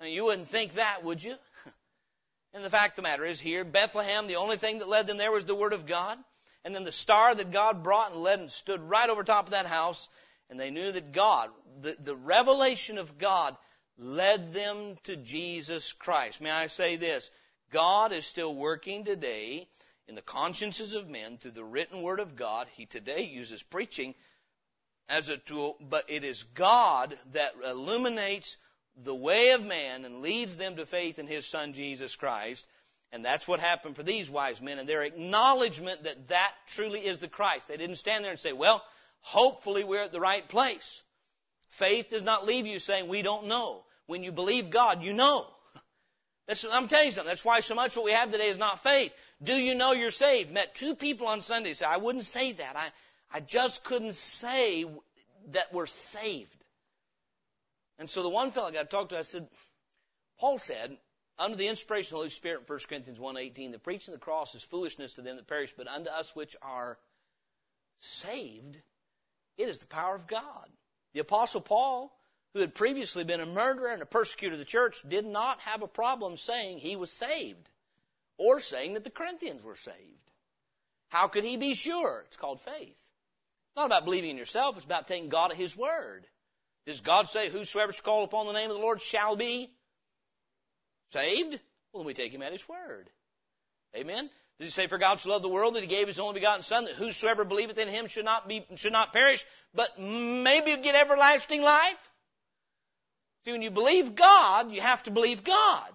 [0.00, 1.34] Mean, you wouldn't think that, would you?
[2.54, 5.16] and the fact of the matter is here, Bethlehem, the only thing that led them
[5.16, 6.18] there was the Word of God.
[6.64, 9.52] And then the star that God brought and led and stood right over top of
[9.52, 10.08] that house.
[10.50, 11.50] And they knew that God,
[11.80, 13.56] the, the revelation of God,
[13.98, 16.40] led them to Jesus Christ.
[16.40, 17.30] May I say this?
[17.72, 19.68] God is still working today
[20.08, 22.66] in the consciences of men through the written word of God.
[22.76, 24.14] He today uses preaching
[25.08, 28.56] as a tool, but it is God that illuminates
[29.04, 32.66] the way of man and leads them to faith in his son Jesus Christ.
[33.12, 37.18] And that's what happened for these wise men and their acknowledgement that that truly is
[37.18, 37.68] the Christ.
[37.68, 38.82] They didn't stand there and say, well,
[39.20, 41.02] hopefully we're at the right place.
[41.70, 43.84] Faith does not leave you saying, we don't know.
[44.06, 45.46] When you believe God, you know.
[46.46, 47.28] That's, I'm telling you something.
[47.28, 49.12] That's why so much what we have today is not faith.
[49.42, 50.52] Do you know you're saved?
[50.52, 52.76] Met two people on Sunday say, I wouldn't say that.
[52.76, 52.88] I,
[53.32, 54.84] I just couldn't say
[55.48, 56.56] that we're saved.
[57.98, 59.48] And so the one fellow I got to talk to, I said,
[60.38, 60.96] Paul said,
[61.38, 64.24] under the inspiration of the Holy Spirit in 1 Corinthians 1.18, the preaching of the
[64.24, 66.96] cross is foolishness to them that perish, but unto us which are
[67.98, 68.78] saved,
[69.58, 70.68] it is the power of God.
[71.12, 72.12] The apostle Paul
[72.56, 75.82] who had previously been a murderer and a persecutor of the church, did not have
[75.82, 77.68] a problem saying he was saved
[78.38, 80.30] or saying that the Corinthians were saved.
[81.10, 82.24] How could he be sure?
[82.26, 82.88] It's called faith.
[82.88, 86.26] It's not about believing in yourself, it's about taking God at his word.
[86.86, 89.70] Does God say, Whosoever shall call upon the name of the Lord shall be
[91.12, 91.60] saved?
[91.92, 93.10] Well, then we take him at his word.
[93.94, 94.30] Amen?
[94.58, 96.62] Does he say, For God so loved the world that he gave his only begotten
[96.62, 100.94] Son, that whosoever believeth in him should not be should not perish, but maybe get
[100.94, 101.98] everlasting life?
[103.46, 105.92] See, when you believe God, you have to believe God.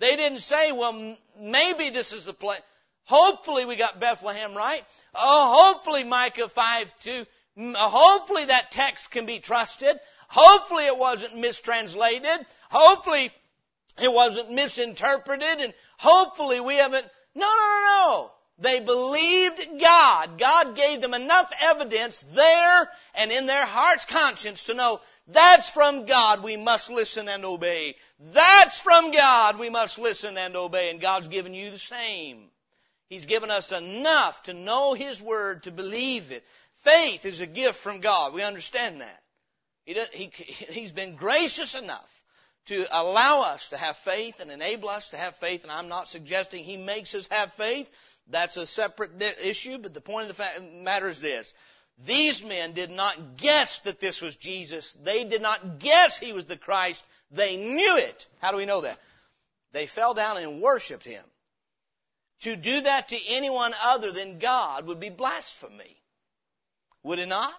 [0.00, 2.60] They didn't say, well, maybe this is the place.
[3.04, 4.84] Hopefully we got Bethlehem right.
[5.14, 7.26] Oh, hopefully Micah 5 2.
[7.56, 9.96] Uh, hopefully that text can be trusted.
[10.26, 12.44] Hopefully it wasn't mistranslated.
[12.68, 13.30] Hopefully
[14.02, 15.60] it wasn't misinterpreted.
[15.60, 17.08] And hopefully we haven't.
[17.36, 18.30] No, no, no, no.
[18.58, 20.38] They believed God.
[20.38, 26.06] God gave them enough evidence there and in their heart's conscience to know that's from
[26.06, 27.96] God we must listen and obey.
[28.32, 30.90] That's from God we must listen and obey.
[30.90, 32.48] And God's given you the same.
[33.08, 36.44] He's given us enough to know His Word, to believe it.
[36.76, 38.32] Faith is a gift from God.
[38.32, 39.22] We understand that.
[39.84, 40.30] He, he,
[40.72, 42.22] he's been gracious enough
[42.66, 45.62] to allow us to have faith and enable us to have faith.
[45.62, 47.90] And I'm not suggesting He makes us have faith.
[48.28, 51.54] That's a separate issue, but the point of the matter is this.
[52.04, 54.92] These men did not guess that this was Jesus.
[55.02, 57.04] They did not guess he was the Christ.
[57.30, 58.26] They knew it.
[58.40, 58.98] How do we know that?
[59.72, 61.24] They fell down and worshiped him.
[62.40, 65.96] To do that to anyone other than God would be blasphemy.
[67.02, 67.54] Would it not?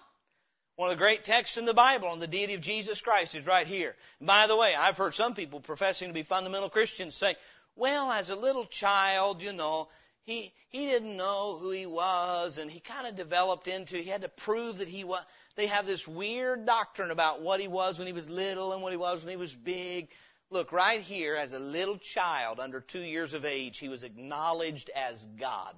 [0.76, 3.46] One of the great texts in the Bible on the deity of Jesus Christ is
[3.46, 3.96] right here.
[4.20, 7.34] By the way, I've heard some people professing to be fundamental Christians say,
[7.74, 9.88] well, as a little child, you know,
[10.28, 14.20] he, he didn't know who he was and he kind of developed into, he had
[14.20, 15.24] to prove that he was,
[15.56, 18.92] they have this weird doctrine about what he was when he was little and what
[18.92, 20.10] he was when he was big.
[20.50, 24.90] Look, right here, as a little child under two years of age, he was acknowledged
[24.94, 25.74] as God.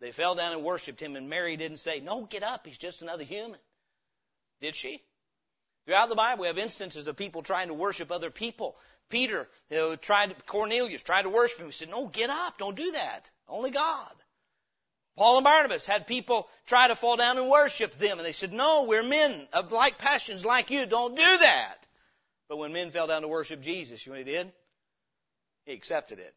[0.00, 3.02] They fell down and worshiped him, and Mary didn't say, No, get up, he's just
[3.02, 3.60] another human.
[4.62, 5.02] Did she?
[5.84, 8.76] Throughout the Bible, we have instances of people trying to worship other people.
[9.10, 11.66] Peter you know, tried, Cornelius tried to worship him.
[11.66, 13.28] He said, No, get up, don't do that.
[13.50, 14.12] Only God.
[15.16, 18.52] Paul and Barnabas had people try to fall down and worship them, and they said,
[18.52, 21.76] No, we're men of like passions like you, don't do that.
[22.48, 24.52] But when men fell down to worship Jesus, you know what he did?
[25.66, 26.34] He accepted it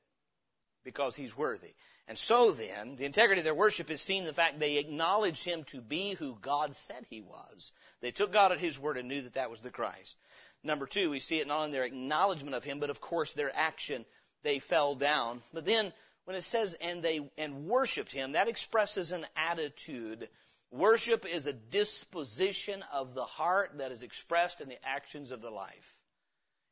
[0.84, 1.74] because he's worthy.
[2.08, 5.46] And so then, the integrity of their worship is seen in the fact they acknowledged
[5.46, 7.72] him to be who God said he was.
[8.02, 10.18] They took God at his word and knew that that was the Christ.
[10.64, 13.56] Number two, we see it not in their acknowledgement of him, but of course their
[13.56, 14.06] action.
[14.44, 15.42] They fell down.
[15.54, 15.94] But then,
[16.26, 20.30] when it says, and they, and worshiped him, that expresses an attitude
[20.74, 25.52] Worship is a disposition of the heart that is expressed in the actions of the
[25.52, 25.96] life.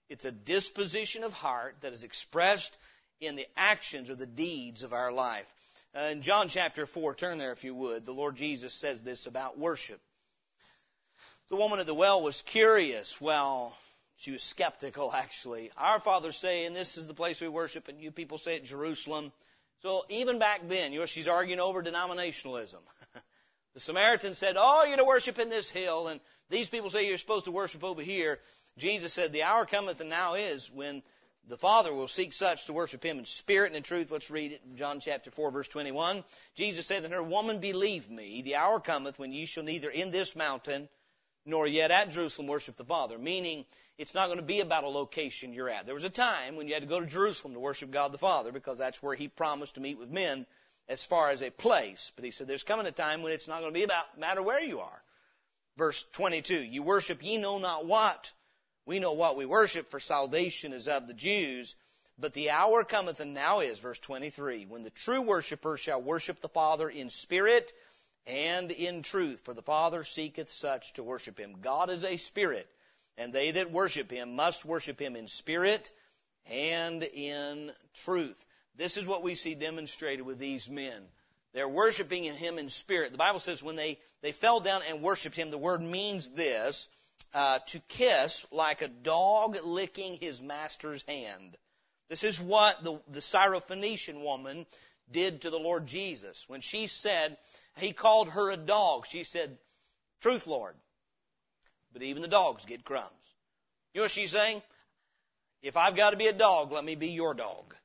[0.09, 2.75] It's a disposition of heart that is expressed
[3.19, 5.45] in the actions or the deeds of our life.
[5.95, 9.27] Uh, in John chapter 4, turn there if you would, the Lord Jesus says this
[9.27, 10.01] about worship.
[11.49, 13.21] The woman at the well was curious.
[13.21, 13.77] Well,
[14.21, 15.71] she was skeptical actually.
[15.77, 18.65] Our fathers say, and this is the place we worship, and you people say it
[18.65, 19.31] Jerusalem.
[19.81, 22.81] So even back then, you know, she's arguing over denominationalism.
[23.73, 26.19] the Samaritan said, Oh, you're to worship in this hill, and
[26.51, 28.37] these people say you're supposed to worship over here.
[28.77, 31.01] Jesus said, The hour cometh and now is when
[31.47, 34.11] the Father will seek such to worship Him in spirit and in truth.
[34.11, 36.23] Let's read it in John chapter 4 verse 21.
[36.53, 40.11] Jesus said unto her, Woman, believe me, the hour cometh when ye shall neither in
[40.11, 40.89] this mountain
[41.45, 43.17] nor yet at Jerusalem worship the Father.
[43.17, 43.65] Meaning,
[43.97, 45.85] it's not going to be about a location you're at.
[45.85, 48.17] There was a time when you had to go to Jerusalem to worship God the
[48.17, 50.45] Father because that's where He promised to meet with men
[50.87, 52.11] as far as a place.
[52.15, 54.41] But He said, there's coming a time when it's not going to be about matter
[54.41, 55.01] where you are.
[55.77, 58.31] Verse 22, you worship ye know not what.
[58.85, 61.75] We know what we worship, for salvation is of the Jews.
[62.17, 66.39] But the hour cometh, and now is, verse 23, when the true worshiper shall worship
[66.39, 67.71] the Father in spirit
[68.27, 71.57] and in truth, for the Father seeketh such to worship him.
[71.61, 72.67] God is a spirit,
[73.17, 75.91] and they that worship him must worship him in spirit
[76.51, 77.71] and in
[78.05, 78.47] truth.
[78.75, 81.01] This is what we see demonstrated with these men.
[81.53, 83.11] They're worshiping him in spirit.
[83.11, 86.87] The Bible says when they, they fell down and worshiped him, the word means this
[87.33, 91.57] uh, to kiss like a dog licking his master's hand.
[92.09, 94.65] This is what the, the Syrophoenician woman
[95.11, 96.45] did to the Lord Jesus.
[96.47, 97.37] When she said,
[97.77, 99.57] he called her a dog, she said,
[100.21, 100.75] Truth, Lord.
[101.93, 103.09] But even the dogs get crumbs.
[103.93, 104.61] You know what she's saying?
[105.61, 107.75] If I've got to be a dog, let me be your dog.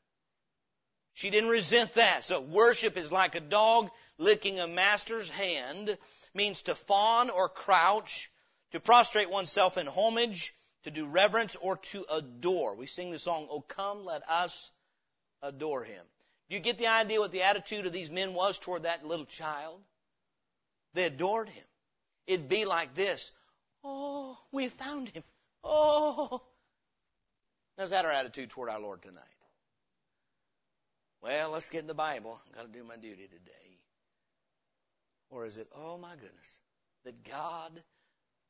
[1.15, 2.25] She didn't resent that.
[2.25, 5.97] So worship is like a dog licking a master's hand,
[6.35, 8.31] means to fawn or crouch
[8.73, 12.75] to prostrate oneself in homage, to do reverence, or to adore.
[12.75, 14.71] We sing the song, Oh come, let us
[15.43, 16.05] adore him.
[16.49, 19.81] You get the idea what the attitude of these men was toward that little child?
[20.95, 21.65] They adored him.
[22.27, 23.33] It'd be like this.
[23.83, 25.25] Oh, we found him.
[25.65, 26.43] Oh.
[27.77, 29.23] Now, is that our attitude toward our Lord tonight?
[31.23, 32.41] Well, let's get in the Bible.
[32.47, 33.79] I've got to do my duty today.
[35.31, 36.61] Or is it, oh my goodness,
[37.05, 37.83] that God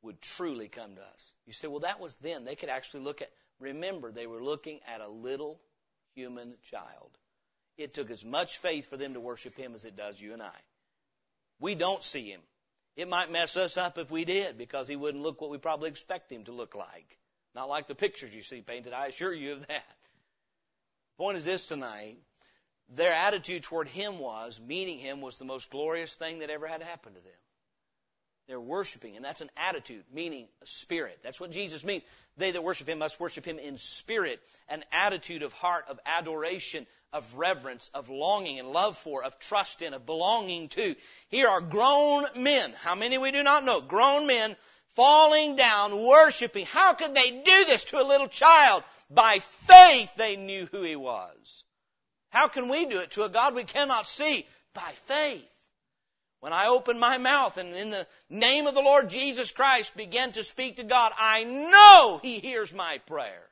[0.03, 1.35] would truly come to us.
[1.47, 2.45] You say, well, that was then.
[2.45, 3.31] They could actually look at,
[3.61, 5.61] remember, they were looking at a little
[6.15, 7.11] human child.
[7.77, 10.43] It took as much faith for them to worship Him as it does you and
[10.43, 10.57] I.
[11.61, 12.41] We don't see Him.
[12.97, 15.91] It might mess us up if we did because He wouldn't look what we probably
[15.91, 17.19] expect Him to look like.
[17.55, 18.93] Not like the pictures you see painted.
[18.93, 19.97] I assure you of that.
[21.19, 22.19] The point is this tonight.
[22.91, 26.83] Their attitude toward Him was, meeting Him was the most glorious thing that ever had
[26.83, 27.33] happened to them.
[28.47, 31.19] They're worshiping, and that's an attitude, meaning a spirit.
[31.25, 32.05] That's what Jesus means.
[32.37, 36.87] They that worship Him must worship Him in spirit, an attitude of heart, of adoration,
[37.13, 40.95] of reverence, of longing and love for, of trust in, of belonging to.
[41.29, 42.73] Here are grown men.
[42.81, 43.81] How many we do not know?
[43.81, 44.57] Grown men
[44.95, 46.67] falling down, worshiping.
[46.67, 48.83] How could they do this to a little child?
[49.11, 51.65] By faith they knew who He was.
[52.31, 54.47] How can we do it to a God we cannot see?
[54.75, 55.53] By faith.
[56.41, 60.33] When I open my mouth and in the name of the Lord Jesus Christ begin
[60.33, 63.43] to speak to God, I know He hears my prayer.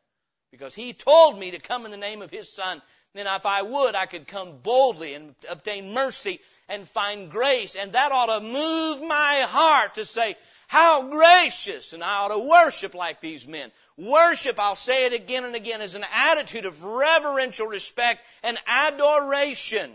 [0.51, 2.83] Because He told me to come in the name of His Son
[3.14, 7.77] then if I would, I could come boldly and obtain mercy and find grace.
[7.77, 11.92] And that ought to move my heart to say, how gracious!
[11.92, 13.70] And I ought to worship like these men.
[13.96, 19.92] Worship, I'll say it again and again, is an attitude of reverential respect and adoration.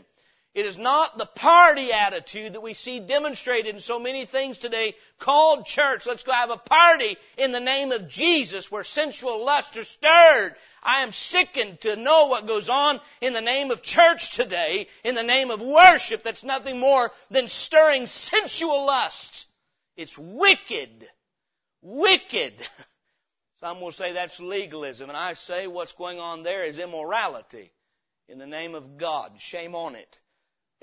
[0.56, 4.96] It is not the party attitude that we see demonstrated in so many things today
[5.20, 6.08] called church.
[6.08, 10.56] Let's go have a party in the name of Jesus where sensual lust are stirred.
[10.82, 15.14] I am sickened to know what goes on in the name of church today, in
[15.14, 19.48] the name of worship that's nothing more than stirring sensual lust.
[19.98, 21.08] It's wicked.
[21.84, 22.54] Wicked.
[23.60, 27.72] Some will say that's legalism, and I say what's going on there is immorality.
[28.28, 30.20] In the name of God, shame on it.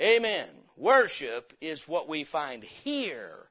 [0.01, 0.49] Amen.
[0.77, 3.49] Worship is what we find here.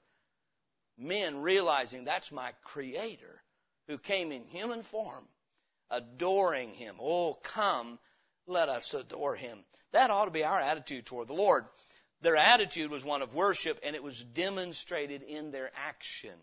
[0.97, 3.41] Men realizing that's my Creator
[3.87, 5.27] who came in human form,
[5.89, 6.95] adoring Him.
[7.01, 7.99] Oh, come,
[8.47, 9.57] let us adore Him.
[9.91, 11.65] That ought to be our attitude toward the Lord.
[12.21, 16.33] Their attitude was one of worship, and it was demonstrated in their action.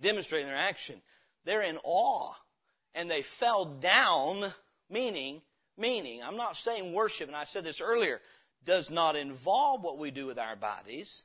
[0.00, 1.00] Demonstrating their action.
[1.44, 2.32] They're in awe,
[2.94, 4.44] and they fell down,
[4.90, 5.42] meaning,
[5.76, 8.20] meaning, I'm not saying worship, and I said this earlier,
[8.66, 11.24] does not involve what we do with our bodies,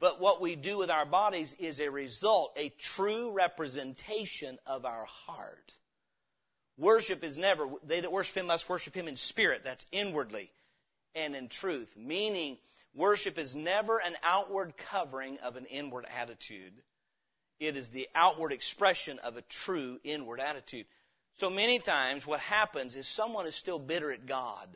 [0.00, 5.04] but what we do with our bodies is a result, a true representation of our
[5.04, 5.72] heart.
[6.76, 10.50] Worship is never, they that worship Him must worship Him in spirit, that's inwardly,
[11.14, 12.58] and in truth, meaning
[12.94, 16.72] worship is never an outward covering of an inward attitude.
[17.60, 20.86] It is the outward expression of a true inward attitude.
[21.34, 24.68] So many times what happens is someone is still bitter at God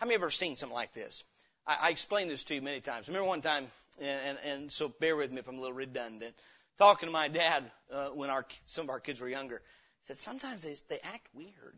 [0.00, 1.22] how many ever seen something like this?
[1.66, 3.06] I, I explained this to you many times.
[3.06, 3.66] I remember one time,
[4.00, 6.34] and, and, and so bear with me if I'm a little redundant.
[6.78, 9.60] Talking to my dad uh, when our some of our kids were younger,
[10.00, 11.76] he said sometimes they they act weird.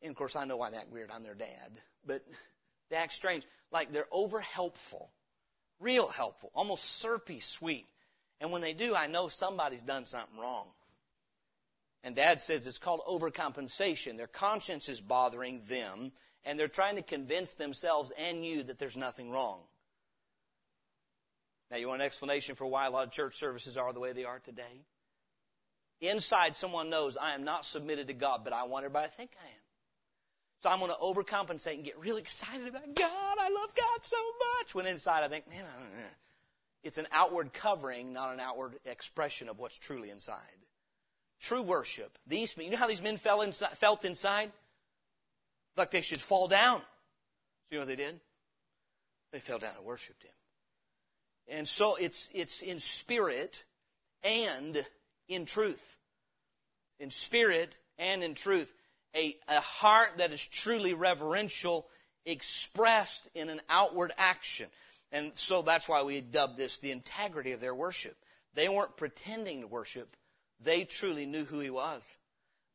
[0.00, 1.10] And of course, I know why they act weird.
[1.12, 1.70] I'm their dad,
[2.06, 2.22] but
[2.88, 5.10] they act strange, like they're over helpful,
[5.78, 7.86] real helpful, almost syrupy sweet.
[8.40, 10.66] And when they do, I know somebody's done something wrong.
[12.02, 14.16] And dad says it's called overcompensation.
[14.16, 16.12] Their conscience is bothering them,
[16.46, 19.58] and they're trying to convince themselves and you that there's nothing wrong.
[21.70, 24.12] Now, you want an explanation for why a lot of church services are the way
[24.12, 24.62] they are today?
[26.00, 29.30] Inside, someone knows I am not submitted to God, but I want everybody to think
[29.42, 29.62] I am.
[30.62, 33.36] So I'm going to overcompensate and get really excited about God.
[33.40, 34.16] I love God so
[34.60, 34.74] much.
[34.74, 35.64] When inside, I think, man,
[36.84, 40.36] it's an outward covering, not an outward expression of what's truly inside.
[41.40, 42.16] True worship.
[42.26, 43.70] These, you know how these men inside?
[43.76, 44.52] Felt inside?
[45.76, 46.78] Like they should fall down.
[46.78, 46.84] So
[47.70, 48.20] you know what they did?
[49.32, 50.32] They fell down and worshiped him.
[51.48, 53.62] And so it's, it's in spirit
[54.24, 54.84] and
[55.28, 55.96] in truth.
[56.98, 58.72] In spirit and in truth.
[59.14, 61.86] A, a heart that is truly reverential
[62.24, 64.66] expressed in an outward action.
[65.12, 68.16] And so that's why we dub this the integrity of their worship.
[68.54, 70.14] They weren't pretending to worship.
[70.60, 72.16] They truly knew who he was.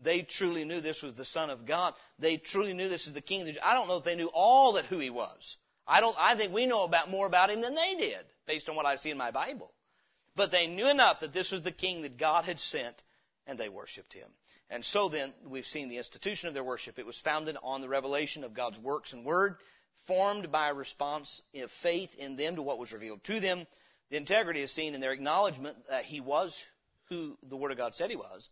[0.02, 1.94] They truly knew this was the Son of God.
[2.18, 3.56] They truly knew this is the King.
[3.64, 5.58] I don't know if they knew all that who he was.
[5.88, 6.16] I don't.
[6.20, 8.96] I think we know about more about him than they did, based on what I
[8.96, 9.74] see in my Bible.
[10.36, 13.04] But they knew enough that this was the King that God had sent,
[13.46, 14.28] and they worshipped him.
[14.70, 16.98] And so then we've seen the institution of their worship.
[16.98, 19.58] It was founded on the revelation of God's works and word,
[20.08, 23.68] formed by a response of faith in them to what was revealed to them.
[24.10, 26.64] The integrity is seen in their acknowledgement that he was
[27.10, 28.50] who the Word of God said he was,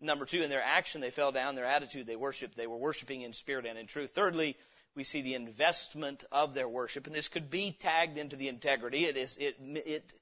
[0.00, 1.54] Number two, in their action, they fell down.
[1.54, 2.56] Their attitude, they worshiped.
[2.56, 4.10] They were worshiping in spirit and in truth.
[4.10, 4.56] Thirdly,
[4.94, 9.04] we see the investment of their worship, and this could be tagged into the integrity.
[9.04, 10.12] It is, it, it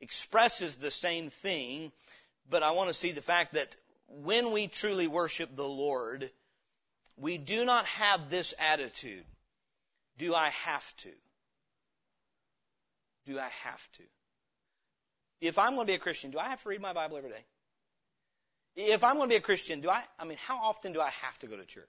[0.00, 1.92] expresses the same thing,
[2.48, 3.76] but I want to see the fact that
[4.08, 6.30] when we truly worship the Lord,
[7.16, 9.24] we do not have this attitude.
[10.18, 11.10] Do I have to?
[13.26, 14.02] Do I have to?
[15.40, 17.30] If I'm going to be a Christian, do I have to read my Bible every
[17.30, 17.44] day?
[18.76, 21.10] If I'm going to be a Christian, do I, I mean, how often do I
[21.10, 21.84] have to go to church?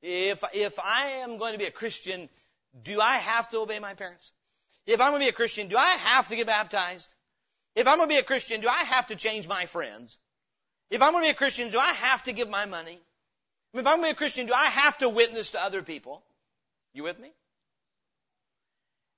[0.00, 2.28] If, if I am going to be a Christian,
[2.82, 4.32] do I have to obey my parents?
[4.86, 7.12] If I'm going to be a Christian, do I have to get baptized?
[7.74, 10.16] If I'm going to be a Christian, do I have to change my friends?
[10.90, 12.98] If I'm going to be a Christian, do I have to give my money?
[13.74, 16.22] If I'm going to be a Christian, do I have to witness to other people?
[16.94, 17.30] You with me?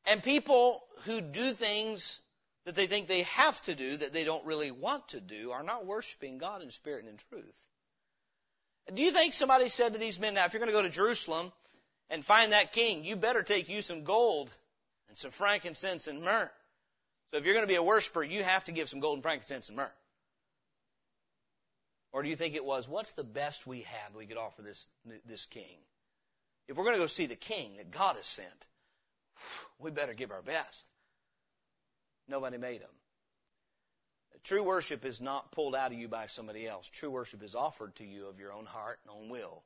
[0.07, 2.21] And people who do things
[2.71, 5.65] that they think they have to do that they don't really want to do are
[5.65, 7.65] not worshiping God in spirit and in truth.
[8.95, 10.89] Do you think somebody said to these men, now if you're going to go to
[10.89, 11.51] Jerusalem
[12.11, 14.55] and find that king, you better take you some gold
[15.09, 16.49] and some frankincense and myrrh.
[17.31, 19.23] So if you're going to be a worshiper, you have to give some gold and
[19.25, 19.93] frankincense and myrrh.
[22.13, 24.87] Or do you think it was, what's the best we have we could offer this,
[25.27, 25.77] this king?
[26.69, 28.67] If we're going to go see the king that God has sent,
[29.81, 30.87] we better give our best.
[32.31, 32.91] Nobody made them.
[34.45, 36.89] True worship is not pulled out of you by somebody else.
[36.89, 39.63] True worship is offered to you of your own heart and own will.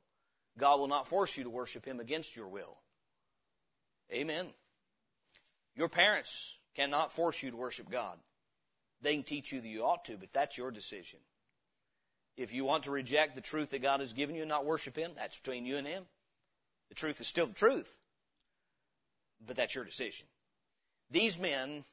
[0.57, 2.77] God will not force you to worship Him against your will.
[4.11, 4.47] Amen.
[5.75, 8.17] Your parents cannot force you to worship God.
[9.01, 11.19] They can teach you that you ought to, but that's your decision.
[12.35, 14.97] If you want to reject the truth that God has given you and not worship
[14.97, 16.03] Him, that's between you and Him.
[16.89, 17.93] The truth is still the truth.
[19.45, 20.25] But that's your decision.
[21.11, 21.85] These men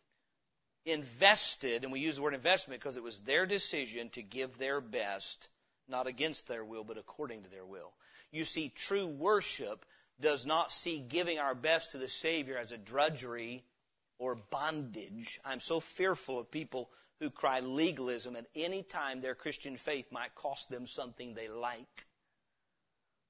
[0.85, 4.80] invested, and we use the word investment because it was their decision to give their
[4.80, 5.49] best,
[5.89, 7.93] not against their will, but according to their will.
[8.30, 9.85] You see, true worship
[10.20, 13.64] does not see giving our best to the Savior as a drudgery
[14.18, 15.41] or bondage.
[15.45, 20.35] I'm so fearful of people who cry legalism at any time their Christian faith might
[20.35, 22.07] cost them something they like.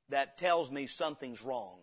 [0.08, 1.78] That tells me something's wrong.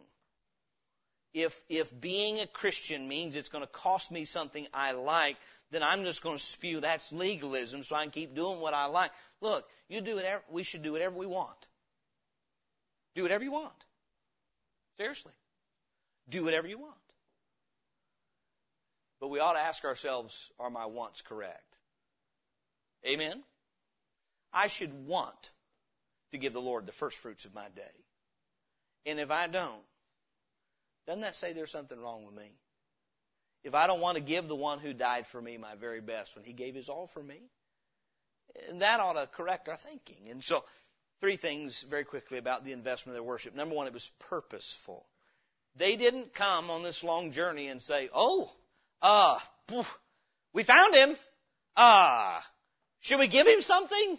[1.34, 5.38] If, if being a Christian means it's going to cost me something I like,
[5.72, 8.86] then I'm just going to spew that's legalism so I can keep doing what I
[8.86, 9.12] like.
[9.42, 11.68] Look, you do whatever, we should do whatever we want.
[13.16, 13.74] Do whatever you want.
[14.98, 15.32] Seriously.
[16.30, 16.96] Do whatever you want.
[19.20, 21.64] But we ought to ask ourselves, are my wants correct?
[23.08, 23.44] Amen?
[24.54, 25.52] I should want
[26.32, 27.82] to give the Lord the first fruits of my day.
[29.06, 29.82] And if I don't,
[31.10, 32.52] doesn't that say there's something wrong with me?
[33.64, 36.36] If I don't want to give the one who died for me my very best
[36.36, 37.42] when he gave his all for me,
[38.70, 40.30] and that ought to correct our thinking.
[40.30, 40.64] And so,
[41.20, 43.56] three things very quickly about the investment of their worship.
[43.56, 45.04] Number one, it was purposeful.
[45.76, 48.52] They didn't come on this long journey and say, oh,
[49.02, 49.40] uh,
[50.54, 51.16] we found him.
[51.76, 52.40] Uh,
[53.00, 54.18] should we give him something?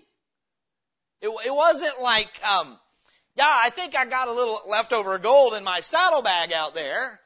[1.21, 2.77] It, it wasn't like, um,
[3.41, 7.19] yeah, I think I got a little leftover gold in my saddlebag out there.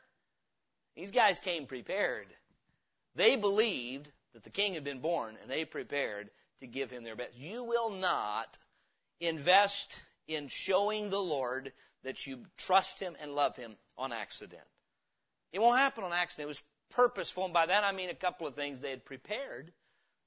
[0.95, 2.29] These guys came prepared.
[3.17, 7.17] They believed that the king had been born and they prepared to give him their
[7.17, 7.37] best.
[7.37, 8.57] You will not
[9.19, 11.73] invest in showing the Lord
[12.05, 14.62] that you trust him and love him on accident.
[15.53, 16.45] It won't happen on accident.
[16.45, 17.47] It was purposeful.
[17.47, 18.81] And by that I mean a couple of things.
[18.81, 19.73] They had prepared.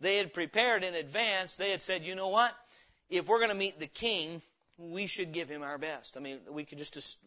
[0.01, 1.55] They had prepared in advance.
[1.55, 2.53] They had said, you know what?
[3.09, 4.41] If we're going to meet the king,
[4.77, 6.17] we should give him our best.
[6.17, 7.17] I mean, we could just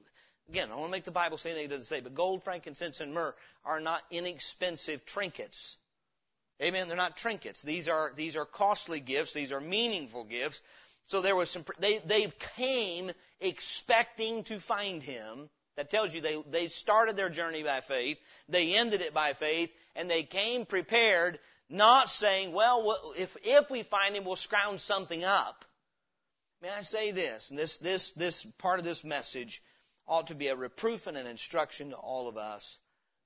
[0.51, 2.43] Again, I don't want to make the Bible say anything it doesn't say, but gold,
[2.43, 3.35] frankincense, and myrrh
[3.65, 5.77] are not inexpensive trinkets.
[6.61, 6.89] Amen.
[6.89, 7.63] They're not trinkets.
[7.63, 9.33] These are these are costly gifts.
[9.33, 10.61] These are meaningful gifts.
[11.07, 11.65] So there was some.
[11.79, 15.49] They they came expecting to find him.
[15.77, 18.21] That tells you they they started their journey by faith.
[18.49, 21.39] They ended it by faith, and they came prepared,
[21.69, 25.65] not saying, "Well, if if we find him, we'll scrounge something up."
[26.63, 27.51] May I say this?
[27.51, 29.63] And this this this part of this message
[30.07, 32.79] ought to be a reproof and an instruction to all of us.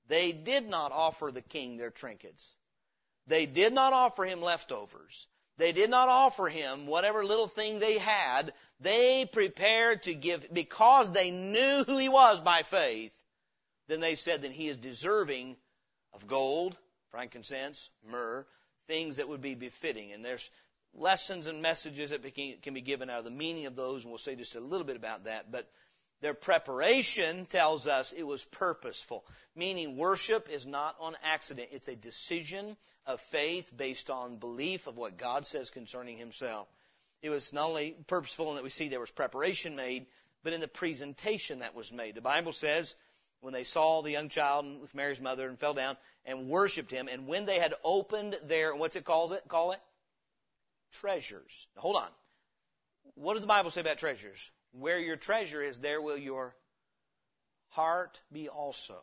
[0.07, 2.55] They did not offer the king their trinkets.
[3.27, 5.27] They did not offer him leftovers.
[5.57, 8.53] They did not offer him whatever little thing they had.
[8.81, 13.15] They prepared to give, because they knew who he was by faith,
[13.87, 15.55] then they said that he is deserving
[16.13, 16.77] of gold,
[17.09, 18.45] frankincense, myrrh,
[18.87, 20.11] things that would be befitting.
[20.11, 20.51] And there's
[20.95, 24.17] lessons and messages that can be given out of the meaning of those, and we'll
[24.17, 25.51] say just a little bit about that.
[25.51, 25.69] But
[26.21, 29.25] their preparation tells us it was purposeful,
[29.55, 31.69] meaning worship is not on accident.
[31.71, 36.67] It's a decision of faith based on belief of what God says concerning Himself.
[37.21, 40.05] It was not only purposeful in that we see there was preparation made,
[40.43, 42.15] but in the presentation that was made.
[42.15, 42.95] The Bible says
[43.41, 47.07] when they saw the young child with Mary's mother and fell down and worshiped him,
[47.11, 49.79] and when they had opened their what's it calls it call it
[50.99, 51.67] treasures.
[51.75, 52.09] Now, hold on.
[53.15, 54.51] What does the Bible say about treasures?
[54.71, 56.55] Where your treasure is, there will your
[57.69, 58.99] heart be also.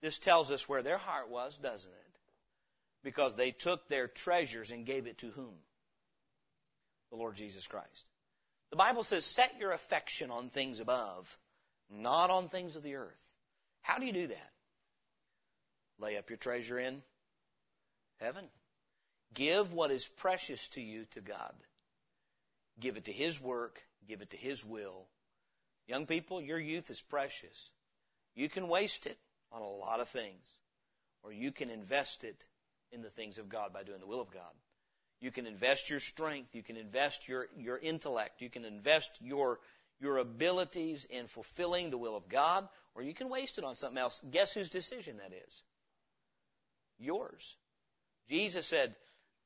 [0.00, 2.18] This tells us where their heart was, doesn't it?
[3.04, 5.54] Because they took their treasures and gave it to whom?
[7.10, 8.10] The Lord Jesus Christ.
[8.70, 11.38] The Bible says, set your affection on things above,
[11.90, 13.24] not on things of the earth.
[13.82, 14.50] How do you do that?
[15.98, 17.02] Lay up your treasure in
[18.20, 18.44] heaven.
[19.34, 21.54] Give what is precious to you to God.
[22.80, 25.06] Give it to His work give it to His will.
[25.86, 27.70] Young people, your youth is precious.
[28.34, 29.18] You can waste it
[29.52, 30.58] on a lot of things,
[31.22, 32.44] or you can invest it
[32.90, 34.52] in the things of God by doing the will of God.
[35.20, 36.54] You can invest your strength.
[36.54, 38.40] You can invest your, your intellect.
[38.40, 39.58] You can invest your,
[40.00, 43.98] your abilities in fulfilling the will of God, or you can waste it on something
[43.98, 44.22] else.
[44.30, 45.62] Guess whose decision that is?
[46.98, 47.56] Yours.
[48.28, 48.94] Jesus said,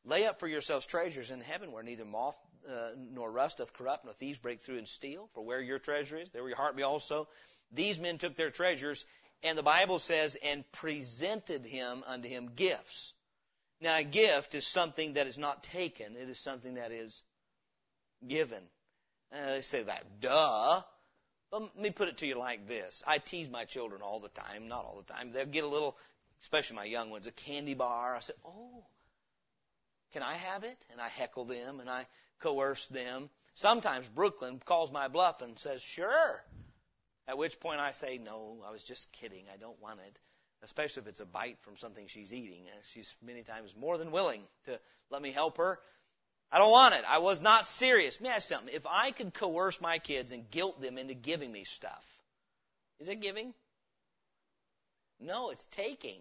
[0.05, 4.05] Lay up for yourselves treasures in heaven where neither moth uh, nor rust doth corrupt,
[4.05, 5.29] nor thieves break through and steal.
[5.35, 7.29] For where your treasure is, there will your heart be also.
[7.73, 9.07] These men took their treasures,
[9.43, 13.15] and the Bible says, and presented him unto him gifts.
[13.81, 17.23] Now, a gift is something that is not taken, it is something that is
[18.27, 18.63] given.
[19.33, 20.83] Uh, they say that, duh.
[21.51, 23.03] But let me put it to you like this.
[23.07, 25.33] I tease my children all the time, not all the time.
[25.33, 25.97] They'll get a little,
[26.41, 28.17] especially my young ones, a candy bar.
[28.17, 28.85] I say, oh,
[30.13, 30.77] can I have it?
[30.91, 32.07] And I heckle them and I
[32.41, 33.31] coerce them.
[33.55, 36.45] Sometimes Brooklyn calls my bluff and says, sure.
[37.29, 39.45] At which point I say, no, I was just kidding.
[39.53, 40.19] I don't want it.
[40.63, 42.65] Especially if it's a bite from something she's eating.
[42.93, 44.79] She's many times more than willing to
[45.11, 45.79] let me help her.
[46.51, 47.05] I don't want it.
[47.09, 48.21] I was not serious.
[48.21, 48.75] Let me ask something.
[48.75, 52.05] If I could coerce my kids and guilt them into giving me stuff,
[53.01, 53.55] is it giving?
[55.19, 56.21] No, it's taking.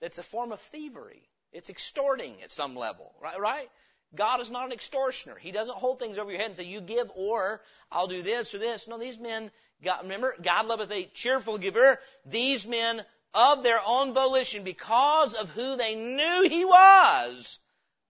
[0.00, 1.28] That's a form of thievery.
[1.54, 3.40] It's extorting at some level, right?
[3.40, 3.70] Right?
[4.14, 5.36] God is not an extortioner.
[5.36, 8.54] He doesn't hold things over your head and say, you give or I'll do this
[8.54, 8.86] or this.
[8.86, 9.50] No, these men,
[9.82, 11.98] God, remember, God loveth a cheerful giver.
[12.26, 13.02] These men
[13.32, 17.58] of their own volition, because of who they knew He was,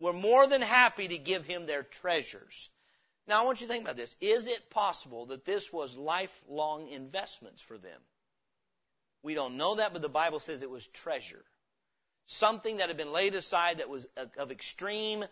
[0.01, 2.69] were more than happy to give Him their treasures.
[3.27, 4.17] Now I want you to think about this.
[4.21, 8.01] Is it possible that this was lifelong investments for them?
[9.23, 11.43] We don't know that, but the Bible says it was treasure.
[12.27, 14.07] Something that had been laid aside that was
[14.39, 15.25] of extreme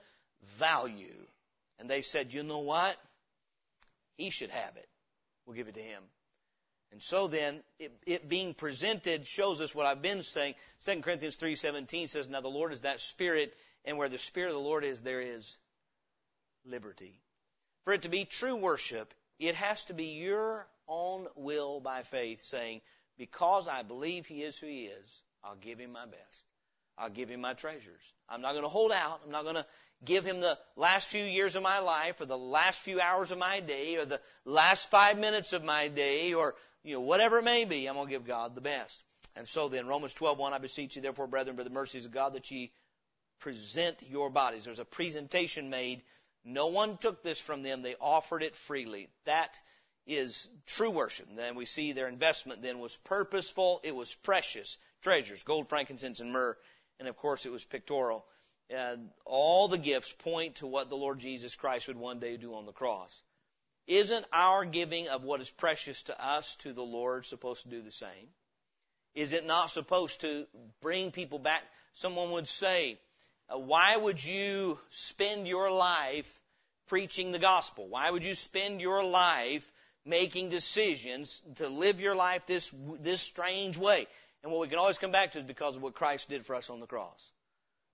[0.58, 1.26] value.
[1.78, 2.96] And they said, you know what?
[4.16, 4.88] He should have it.
[5.46, 6.02] We'll give it to him.
[6.92, 10.54] And so then, it, it, being presented shows us what I've been saying.
[10.84, 13.54] 2 Corinthians 3.17 says, Now the Lord is that Spirit,
[13.86, 15.56] and where the Spirit of the Lord is, there is
[16.66, 17.18] liberty.
[17.84, 22.42] For it to be true worship, it has to be your own will by faith,
[22.42, 22.82] saying,
[23.16, 26.44] Because I believe He is who He is, I'll give Him my best.
[26.98, 28.02] I'll give Him my treasures.
[28.28, 29.20] I'm not going to hold out.
[29.24, 29.66] I'm not going to
[30.04, 33.38] give him the last few years of my life or the last few hours of
[33.38, 37.44] my day or the last five minutes of my day or you know whatever it
[37.44, 39.02] may be i'm going to give god the best.
[39.36, 42.34] And so then romans 12:1 i beseech you therefore brethren by the mercies of god
[42.34, 42.72] that ye
[43.40, 44.64] present your bodies.
[44.64, 46.02] There's a presentation made.
[46.44, 47.82] No one took this from them.
[47.82, 49.08] They offered it freely.
[49.24, 49.60] That
[50.06, 51.28] is true worship.
[51.34, 53.80] Then we see their investment then was purposeful.
[53.82, 54.78] It was precious.
[55.02, 55.42] Treasures.
[55.42, 56.56] Gold frankincense and myrrh
[57.02, 58.24] and of course it was pictorial
[59.24, 62.66] all the gifts point to what the Lord Jesus Christ would one day do on
[62.66, 63.22] the cross.
[63.86, 67.82] Isn't our giving of what is precious to us to the Lord supposed to do
[67.82, 68.28] the same?
[69.14, 70.46] Is it not supposed to
[70.80, 71.62] bring people back?
[71.92, 72.98] Someone would say,
[73.52, 76.40] uh, why would you spend your life
[76.86, 77.88] preaching the gospel?
[77.88, 79.70] Why would you spend your life
[80.06, 84.06] making decisions to live your life this, this strange way?
[84.42, 86.54] And what we can always come back to is because of what Christ did for
[86.56, 87.32] us on the cross.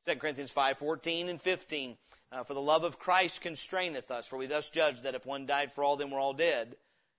[0.07, 1.99] 2 Corinthians 5:14 and 15.
[2.33, 5.47] Uh, for the love of Christ constraineth us, for we thus judge that if one
[5.47, 6.77] died for all, then we're all dead,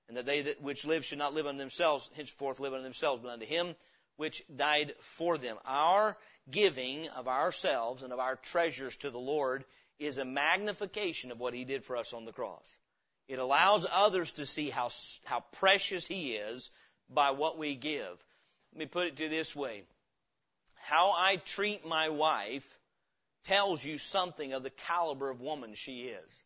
[0.08, 3.22] and that they that which live should not live unto themselves, henceforth live unto themselves,
[3.22, 3.76] but unto Him
[4.16, 5.58] which died for them.
[5.66, 6.18] Our
[6.50, 9.64] giving of ourselves and of our treasures to the Lord
[9.98, 12.78] is a magnification of what He did for us on the cross.
[13.28, 14.90] It allows others to see how
[15.26, 16.72] how precious He is
[17.10, 18.26] by what we give.
[18.74, 19.84] Let me put it to this way
[20.82, 22.78] how I treat my wife
[23.44, 26.44] tells you something of the caliber of woman she is.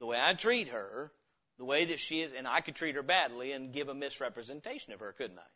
[0.00, 1.10] The way I treat her,
[1.58, 4.92] the way that she is, and I could treat her badly and give a misrepresentation
[4.92, 5.50] of her, couldn't I?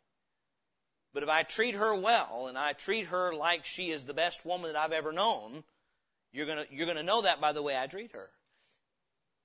[1.13, 4.45] But if I treat her well and I treat her like she is the best
[4.45, 5.63] woman that I've ever known,
[6.31, 8.29] you're gonna, you're gonna know that by the way I treat her.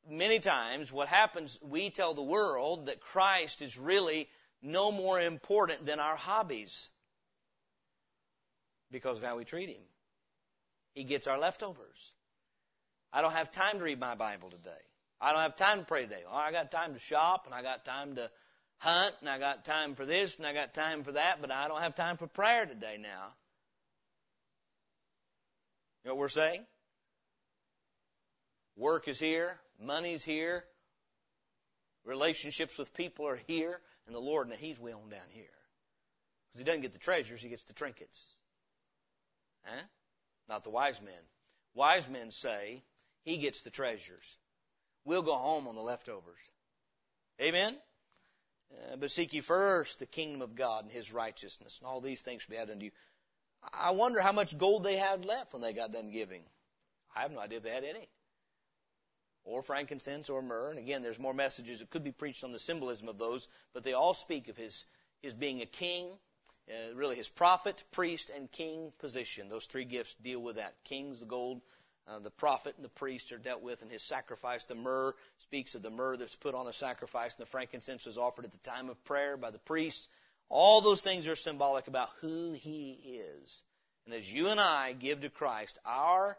[0.08, 4.28] Many times what happens, we tell the world that Christ is really
[4.62, 6.90] no more important than our hobbies
[8.90, 9.82] because of how we treat him.
[10.94, 12.12] He gets our leftovers.
[13.12, 14.70] I don't have time to read my Bible today.
[15.20, 16.22] I don't have time to pray today.
[16.30, 18.30] Oh, I got time to shop and I got time to
[18.78, 21.68] hunt and I got time for this and I got time for that, but I
[21.68, 23.32] don't have time for prayer today now.
[26.04, 26.64] You know what we're saying?
[28.76, 30.64] Work is here, money's here,
[32.04, 35.44] relationships with people are here, and the Lord, now He's way on down here.
[36.48, 38.34] Because He doesn't get the treasures, He gets the trinkets.
[39.64, 39.82] Huh?
[40.48, 41.14] Not the wise men.
[41.74, 42.82] Wise men say,
[43.22, 44.36] He gets the treasures.
[45.04, 46.38] We'll go home on the leftovers.
[47.40, 47.76] Amen?
[48.72, 52.22] Uh, but seek ye first the kingdom of God and His righteousness, and all these
[52.22, 52.90] things shall be added unto you.
[53.72, 56.42] I wonder how much gold they had left when they got done giving.
[57.14, 58.08] I have no idea if they had any.
[59.46, 60.70] Or frankincense or myrrh.
[60.70, 63.84] And again, there's more messages that could be preached on the symbolism of those, but
[63.84, 64.84] they all speak of his,
[65.22, 66.08] his being a king,
[66.68, 69.48] uh, really his prophet, priest, and king position.
[69.48, 70.74] Those three gifts deal with that.
[70.84, 71.62] King's the gold,
[72.08, 74.64] uh, the prophet and the priest are dealt with in his sacrifice.
[74.64, 78.18] The myrrh speaks of the myrrh that's put on a sacrifice, and the frankincense was
[78.18, 80.08] offered at the time of prayer by the priest.
[80.48, 83.62] All those things are symbolic about who he is.
[84.04, 86.36] And as you and I give to Christ, our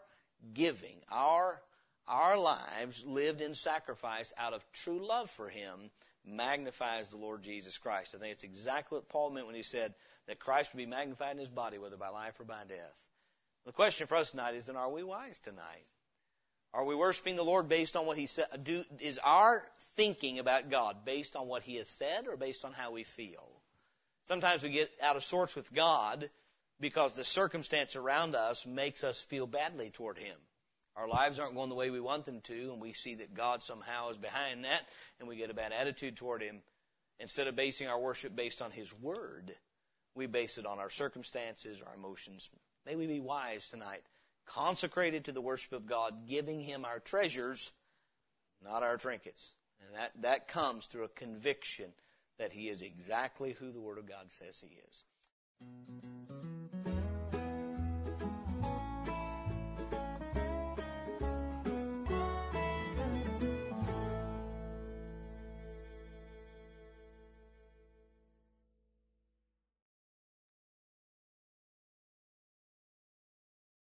[0.54, 1.60] giving, our
[2.08, 5.90] our lives lived in sacrifice out of true love for him
[6.24, 8.14] magnifies the Lord Jesus Christ.
[8.14, 9.94] I think it's exactly what Paul meant when he said
[10.26, 13.08] that Christ would be magnified in his body, whether by life or by death.
[13.64, 15.86] The question for us tonight is then are we wise tonight?
[16.74, 18.46] Are we worshiping the Lord based on what He said?
[18.62, 19.64] Do, is our
[19.96, 23.48] thinking about God based on what He has said or based on how we feel?
[24.26, 26.28] Sometimes we get out of sorts with God
[26.78, 30.36] because the circumstance around us makes us feel badly toward Him.
[30.98, 33.62] Our lives aren't going the way we want them to, and we see that God
[33.62, 34.82] somehow is behind that,
[35.20, 36.60] and we get a bad attitude toward Him.
[37.20, 39.54] Instead of basing our worship based on His Word,
[40.14, 42.50] we base it on our circumstances, our emotions,
[42.88, 44.02] May we be wise tonight,
[44.46, 47.70] consecrated to the worship of God, giving Him our treasures,
[48.64, 49.52] not our trinkets.
[49.86, 51.92] And that, that comes through a conviction
[52.38, 55.04] that He is exactly who the Word of God says He is.